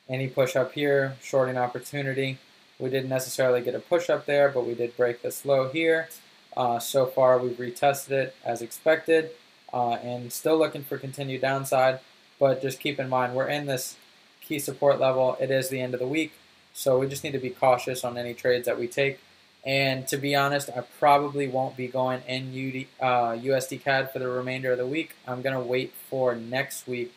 any 0.10 0.28
push 0.28 0.58
up 0.58 0.74
here, 0.74 1.16
shorting 1.24 1.58
opportunity. 1.58 2.38
We 2.80 2.90
didn't 2.90 3.08
necessarily 3.08 3.62
get 3.62 3.76
a 3.76 3.80
push 3.80 4.10
up 4.10 4.26
there, 4.26 4.50
but 4.50 4.68
we 4.68 4.74
did 4.74 4.98
break 4.98 5.22
this 5.22 5.46
low 5.46 5.70
here. 5.70 6.10
Uh, 6.56 6.80
so 6.80 7.06
far, 7.06 7.38
we've 7.38 7.58
retested 7.58 8.12
it 8.12 8.36
as 8.44 8.62
expected 8.62 9.32
uh, 9.74 9.94
and 9.94 10.32
still 10.32 10.58
looking 10.58 10.84
for 10.84 10.98
continued 10.98 11.42
downside. 11.42 12.00
But 12.40 12.62
just 12.62 12.80
keep 12.80 13.00
in 13.00 13.10
mind, 13.10 13.36
we're 13.36 13.48
in 13.48 13.68
this 13.68 13.98
key 14.42 14.60
support 14.60 15.00
level. 15.00 15.38
It 15.40 15.52
is 15.52 15.70
the 15.70 15.80
end 15.80 15.94
of 15.94 16.00
the 16.00 16.08
week, 16.08 16.34
so 16.74 17.00
we 17.00 17.08
just 17.08 17.24
need 17.24 17.34
to 17.34 17.40
be 17.40 17.52
cautious 17.52 18.04
on 18.04 18.18
any 18.18 18.34
trades 18.34 18.66
that 18.66 18.80
we 18.80 18.88
take. 18.88 19.20
And 19.64 20.08
to 20.08 20.18
be 20.18 20.36
honest, 20.36 20.70
I 20.76 20.82
probably 21.00 21.48
won't 21.48 21.78
be 21.78 21.88
going 21.88 22.22
in 22.28 22.50
UD, 22.50 23.06
uh, 23.06 23.40
USD 23.40 23.84
CAD 23.84 24.12
for 24.12 24.20
the 24.20 24.28
remainder 24.28 24.72
of 24.72 24.80
the 24.80 24.88
week. 24.88 25.16
I'm 25.28 25.42
going 25.44 25.54
to 25.54 25.62
wait 25.62 25.94
for 26.10 26.36
next 26.36 26.88
week 26.88 27.14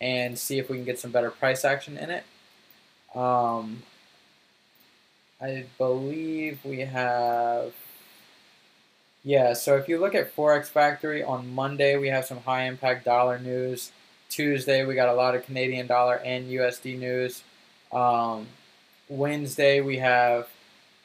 and 0.00 0.38
see 0.38 0.58
if 0.58 0.70
we 0.70 0.76
can 0.76 0.84
get 0.84 0.98
some 0.98 1.10
better 1.10 1.30
price 1.30 1.64
action 1.64 1.98
in 1.98 2.10
it. 2.10 2.24
Um, 3.14 3.82
I 5.40 5.64
believe 5.78 6.60
we 6.64 6.80
have, 6.80 7.72
yeah, 9.22 9.52
so 9.52 9.76
if 9.76 9.88
you 9.88 9.98
look 9.98 10.14
at 10.14 10.34
Forex 10.34 10.66
Factory 10.66 11.22
on 11.22 11.54
Monday, 11.54 11.96
we 11.96 12.08
have 12.08 12.24
some 12.24 12.38
high 12.38 12.64
impact 12.64 13.04
dollar 13.04 13.38
news. 13.38 13.92
Tuesday, 14.30 14.84
we 14.84 14.94
got 14.94 15.08
a 15.08 15.14
lot 15.14 15.34
of 15.34 15.44
Canadian 15.44 15.86
dollar 15.86 16.16
and 16.24 16.50
USD 16.50 16.98
news. 16.98 17.42
Um, 17.92 18.46
Wednesday, 19.08 19.80
we 19.80 19.98
have 19.98 20.48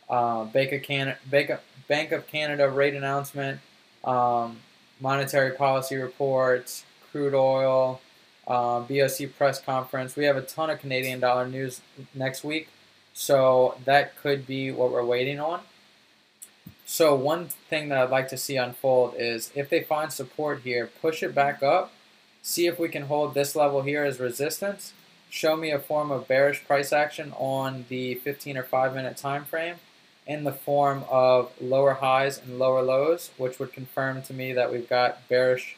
uh, 0.10 0.46
Bank, 0.46 0.72
of 0.72 0.84
Canada, 0.84 1.18
Bank, 1.26 1.50
of, 1.50 1.60
Bank 1.88 2.12
of 2.12 2.28
Canada 2.28 2.70
rate 2.70 2.94
announcement, 2.94 3.60
um, 4.06 4.60
monetary 5.02 5.52
policy 5.52 5.98
reports, 5.98 6.86
crude 7.12 7.34
oil, 7.34 8.00
uh, 8.48 8.80
BOC 8.82 9.36
press 9.38 9.60
conference. 9.60 10.16
We 10.16 10.26
have 10.26 10.38
a 10.38 10.42
ton 10.42 10.70
of 10.70 10.80
Canadian 10.80 11.20
dollar 11.20 11.48
news 11.48 11.82
next 12.14 12.44
week, 12.46 12.70
so 13.14 13.76
that 13.84 14.16
could 14.18 14.48
be 14.48 14.72
what 14.72 14.92
we're 14.92 15.04
waiting 15.04 15.40
on. 15.40 15.62
So 16.86 17.16
one 17.16 17.48
thing 17.48 17.90
that 17.90 17.98
I'd 17.98 18.12
like 18.12 18.28
to 18.30 18.38
see 18.38 18.58
unfold 18.58 19.16
is 19.18 19.52
if 19.56 19.70
they 19.70 19.82
find 19.82 20.14
support 20.14 20.62
here, 20.62 20.90
push 21.02 21.24
it 21.24 21.34
back 21.34 21.64
up, 21.64 21.92
see 22.44 22.68
if 22.68 22.80
we 22.80 22.90
can 22.90 23.04
hold 23.04 23.34
this 23.34 23.56
level 23.56 23.82
here 23.82 24.04
as 24.04 24.20
resistance, 24.20 24.94
show 25.30 25.58
me 25.58 25.72
a 25.72 25.80
form 25.80 26.12
of 26.12 26.28
bearish 26.28 26.64
price 26.64 26.94
action 26.94 27.34
on 27.38 27.86
the 27.90 28.16
15 28.16 28.56
or 28.58 28.64
5 28.64 28.94
minute 28.94 29.18
time 29.18 29.46
frame 29.46 29.78
in 30.28 30.44
the 30.44 30.52
form 30.52 31.04
of 31.10 31.52
lower 31.60 31.96
highs 31.96 32.40
and 32.40 32.60
lower 32.60 32.84
lows, 32.84 33.32
which 33.38 33.58
would 33.58 33.74
confirm 33.74 34.22
to 34.22 34.34
me 34.34 34.54
that 34.54 34.72
we've 34.72 34.88
got 34.88 35.28
bearish 35.28 35.76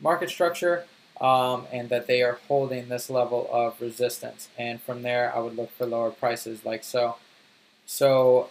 market 0.00 0.28
structure 0.28 0.84
um, 1.20 1.66
and 1.72 1.88
that 1.88 2.06
they 2.06 2.22
are 2.22 2.38
holding 2.48 2.88
this 2.88 3.08
level 3.08 3.48
of 3.50 3.80
resistance. 3.80 4.48
And 4.58 4.82
from 4.82 5.02
there, 5.02 5.34
I 5.34 5.38
would 5.38 5.56
look 5.56 5.70
for 5.70 5.86
lower 5.86 6.10
prices 6.10 6.64
like 6.64 6.84
so. 6.84 7.16
So 7.86 8.50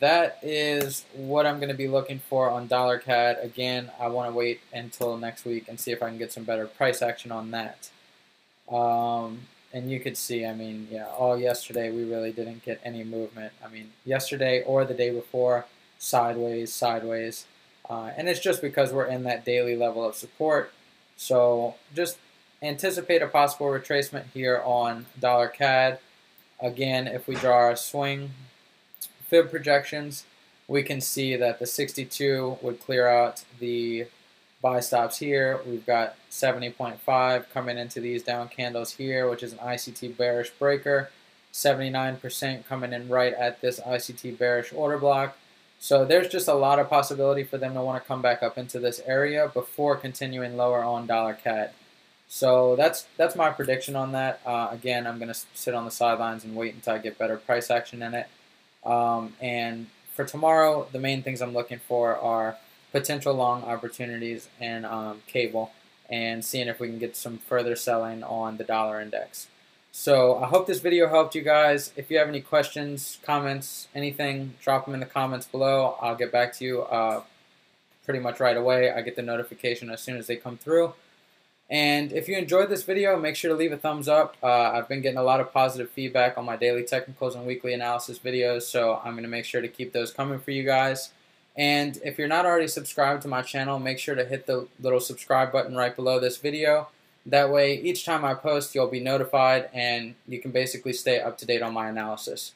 that 0.00 0.38
is 0.42 1.04
what 1.14 1.46
I'm 1.46 1.56
going 1.56 1.70
to 1.70 1.74
be 1.74 1.88
looking 1.88 2.18
for 2.18 2.50
on 2.50 2.66
dollar 2.66 2.98
CAD. 2.98 3.38
Again, 3.42 3.90
I 3.98 4.08
want 4.08 4.30
to 4.30 4.36
wait 4.36 4.60
until 4.72 5.16
next 5.16 5.44
week 5.44 5.68
and 5.68 5.80
see 5.80 5.90
if 5.90 6.02
I 6.02 6.08
can 6.08 6.18
get 6.18 6.32
some 6.32 6.44
better 6.44 6.66
price 6.66 7.02
action 7.02 7.32
on 7.32 7.50
that. 7.52 7.90
Um, 8.70 9.40
and 9.72 9.90
you 9.90 10.00
could 10.00 10.16
see, 10.16 10.44
I 10.44 10.54
mean, 10.54 10.88
yeah, 10.90 11.06
all 11.06 11.38
yesterday 11.38 11.90
we 11.90 12.04
really 12.04 12.32
didn't 12.32 12.64
get 12.64 12.80
any 12.84 13.04
movement. 13.04 13.52
I 13.64 13.68
mean, 13.68 13.92
yesterday 14.04 14.62
or 14.64 14.84
the 14.84 14.94
day 14.94 15.10
before, 15.10 15.66
sideways, 15.98 16.72
sideways. 16.72 17.46
Uh, 17.88 18.10
and 18.16 18.28
it's 18.28 18.40
just 18.40 18.60
because 18.60 18.92
we're 18.92 19.06
in 19.06 19.22
that 19.24 19.44
daily 19.44 19.76
level 19.76 20.04
of 20.04 20.14
support. 20.14 20.72
So 21.16 21.76
just 21.94 22.18
anticipate 22.62 23.22
a 23.22 23.26
possible 23.26 23.66
retracement 23.66 24.24
here 24.34 24.60
on 24.64 25.06
dollar 25.18 25.48
CAD. 25.48 26.00
Again, 26.60 27.06
if 27.06 27.28
we 27.28 27.34
draw 27.36 27.56
our 27.56 27.76
swing 27.76 28.30
fib 29.28 29.50
projections, 29.50 30.24
we 30.68 30.82
can 30.82 31.00
see 31.00 31.36
that 31.36 31.58
the 31.58 31.66
62 31.66 32.58
would 32.60 32.80
clear 32.80 33.06
out 33.06 33.44
the 33.60 34.06
buy 34.60 34.80
stops 34.80 35.18
here. 35.18 35.60
We've 35.66 35.86
got 35.86 36.16
70.5 36.30 37.50
coming 37.52 37.78
into 37.78 38.00
these 38.00 38.22
down 38.22 38.48
candles 38.48 38.94
here, 38.94 39.28
which 39.28 39.42
is 39.42 39.52
an 39.52 39.58
ICT 39.58 40.16
bearish 40.16 40.50
breaker. 40.50 41.10
79% 41.52 42.66
coming 42.66 42.92
in 42.92 43.08
right 43.08 43.32
at 43.32 43.60
this 43.60 43.80
ICT 43.80 44.36
bearish 44.36 44.72
order 44.72 44.98
block. 44.98 45.36
So 45.78 46.04
there's 46.04 46.28
just 46.28 46.48
a 46.48 46.54
lot 46.54 46.78
of 46.78 46.88
possibility 46.88 47.44
for 47.44 47.58
them 47.58 47.74
to 47.74 47.82
want 47.82 48.02
to 48.02 48.06
come 48.06 48.22
back 48.22 48.42
up 48.42 48.58
into 48.58 48.78
this 48.78 49.00
area 49.06 49.50
before 49.52 49.96
continuing 49.96 50.56
lower 50.56 50.82
on 50.82 51.06
dollar 51.06 51.34
CAD. 51.34 51.70
So 52.28 52.76
that's 52.76 53.06
that's 53.16 53.36
my 53.36 53.50
prediction 53.50 53.94
on 53.94 54.12
that. 54.12 54.40
Uh, 54.44 54.68
again, 54.70 55.06
I'm 55.06 55.18
going 55.18 55.32
to 55.32 55.40
sit 55.54 55.74
on 55.74 55.84
the 55.84 55.90
sidelines 55.90 56.44
and 56.44 56.56
wait 56.56 56.74
until 56.74 56.94
I 56.94 56.98
get 56.98 57.18
better 57.18 57.36
price 57.36 57.70
action 57.70 58.02
in 58.02 58.14
it. 58.14 58.26
Um, 58.86 59.34
and 59.40 59.86
for 60.14 60.24
tomorrow, 60.24 60.86
the 60.92 60.98
main 60.98 61.22
things 61.22 61.42
I'm 61.42 61.52
looking 61.52 61.78
for 61.78 62.16
are 62.16 62.56
potential 62.92 63.34
long 63.34 63.64
opportunities 63.64 64.48
and 64.60 64.86
um, 64.86 65.22
cable 65.26 65.72
and 66.08 66.44
seeing 66.44 66.68
if 66.68 66.78
we 66.80 66.88
can 66.88 66.98
get 66.98 67.16
some 67.16 67.38
further 67.38 67.76
selling 67.76 68.22
on 68.22 68.56
the 68.56 68.64
dollar 68.64 69.00
index. 69.00 69.48
So 69.92 70.38
I 70.38 70.46
hope 70.46 70.66
this 70.66 70.80
video 70.80 71.08
helped 71.08 71.34
you 71.34 71.42
guys. 71.42 71.92
If 71.96 72.10
you 72.10 72.18
have 72.18 72.28
any 72.28 72.40
questions, 72.40 73.18
comments, 73.22 73.88
anything, 73.94 74.54
drop 74.62 74.84
them 74.84 74.94
in 74.94 75.00
the 75.00 75.06
comments 75.06 75.46
below. 75.46 75.96
I'll 76.00 76.14
get 76.14 76.30
back 76.30 76.52
to 76.54 76.64
you 76.64 76.82
uh, 76.82 77.22
pretty 78.04 78.20
much 78.20 78.38
right 78.38 78.56
away. 78.56 78.90
I 78.90 79.00
get 79.00 79.16
the 79.16 79.22
notification 79.22 79.90
as 79.90 80.02
soon 80.02 80.16
as 80.16 80.26
they 80.26 80.36
come 80.36 80.58
through. 80.58 80.92
And 81.68 82.12
if 82.12 82.28
you 82.28 82.36
enjoyed 82.36 82.68
this 82.68 82.84
video, 82.84 83.18
make 83.18 83.34
sure 83.34 83.50
to 83.50 83.56
leave 83.56 83.72
a 83.72 83.76
thumbs 83.76 84.06
up. 84.06 84.36
Uh, 84.42 84.70
I've 84.70 84.88
been 84.88 85.00
getting 85.00 85.18
a 85.18 85.24
lot 85.24 85.40
of 85.40 85.52
positive 85.52 85.90
feedback 85.90 86.38
on 86.38 86.44
my 86.44 86.56
daily 86.56 86.84
technicals 86.84 87.34
and 87.34 87.44
weekly 87.44 87.72
analysis 87.72 88.18
videos, 88.20 88.62
so 88.62 89.00
I'm 89.04 89.14
going 89.14 89.24
to 89.24 89.28
make 89.28 89.44
sure 89.44 89.60
to 89.60 89.68
keep 89.68 89.92
those 89.92 90.12
coming 90.12 90.38
for 90.38 90.52
you 90.52 90.62
guys. 90.62 91.10
And 91.56 91.98
if 92.04 92.18
you're 92.18 92.28
not 92.28 92.46
already 92.46 92.68
subscribed 92.68 93.22
to 93.22 93.28
my 93.28 93.42
channel, 93.42 93.78
make 93.78 93.98
sure 93.98 94.14
to 94.14 94.24
hit 94.24 94.46
the 94.46 94.68
little 94.78 95.00
subscribe 95.00 95.50
button 95.50 95.74
right 95.74 95.96
below 95.96 96.20
this 96.20 96.36
video. 96.36 96.88
That 97.24 97.50
way, 97.50 97.74
each 97.74 98.04
time 98.04 98.24
I 98.24 98.34
post, 98.34 98.74
you'll 98.74 98.86
be 98.86 99.00
notified 99.00 99.68
and 99.72 100.14
you 100.28 100.38
can 100.38 100.52
basically 100.52 100.92
stay 100.92 101.18
up 101.18 101.38
to 101.38 101.46
date 101.46 101.62
on 101.62 101.72
my 101.72 101.88
analysis. 101.88 102.52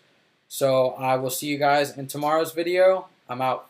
So 0.47 0.91
I 0.91 1.17
will 1.17 1.31
see 1.31 1.47
you 1.47 1.59
guys 1.59 1.97
in 1.97 2.07
tomorrow's 2.07 2.53
video. 2.53 3.09
I'm 3.29 3.41
out. 3.41 3.70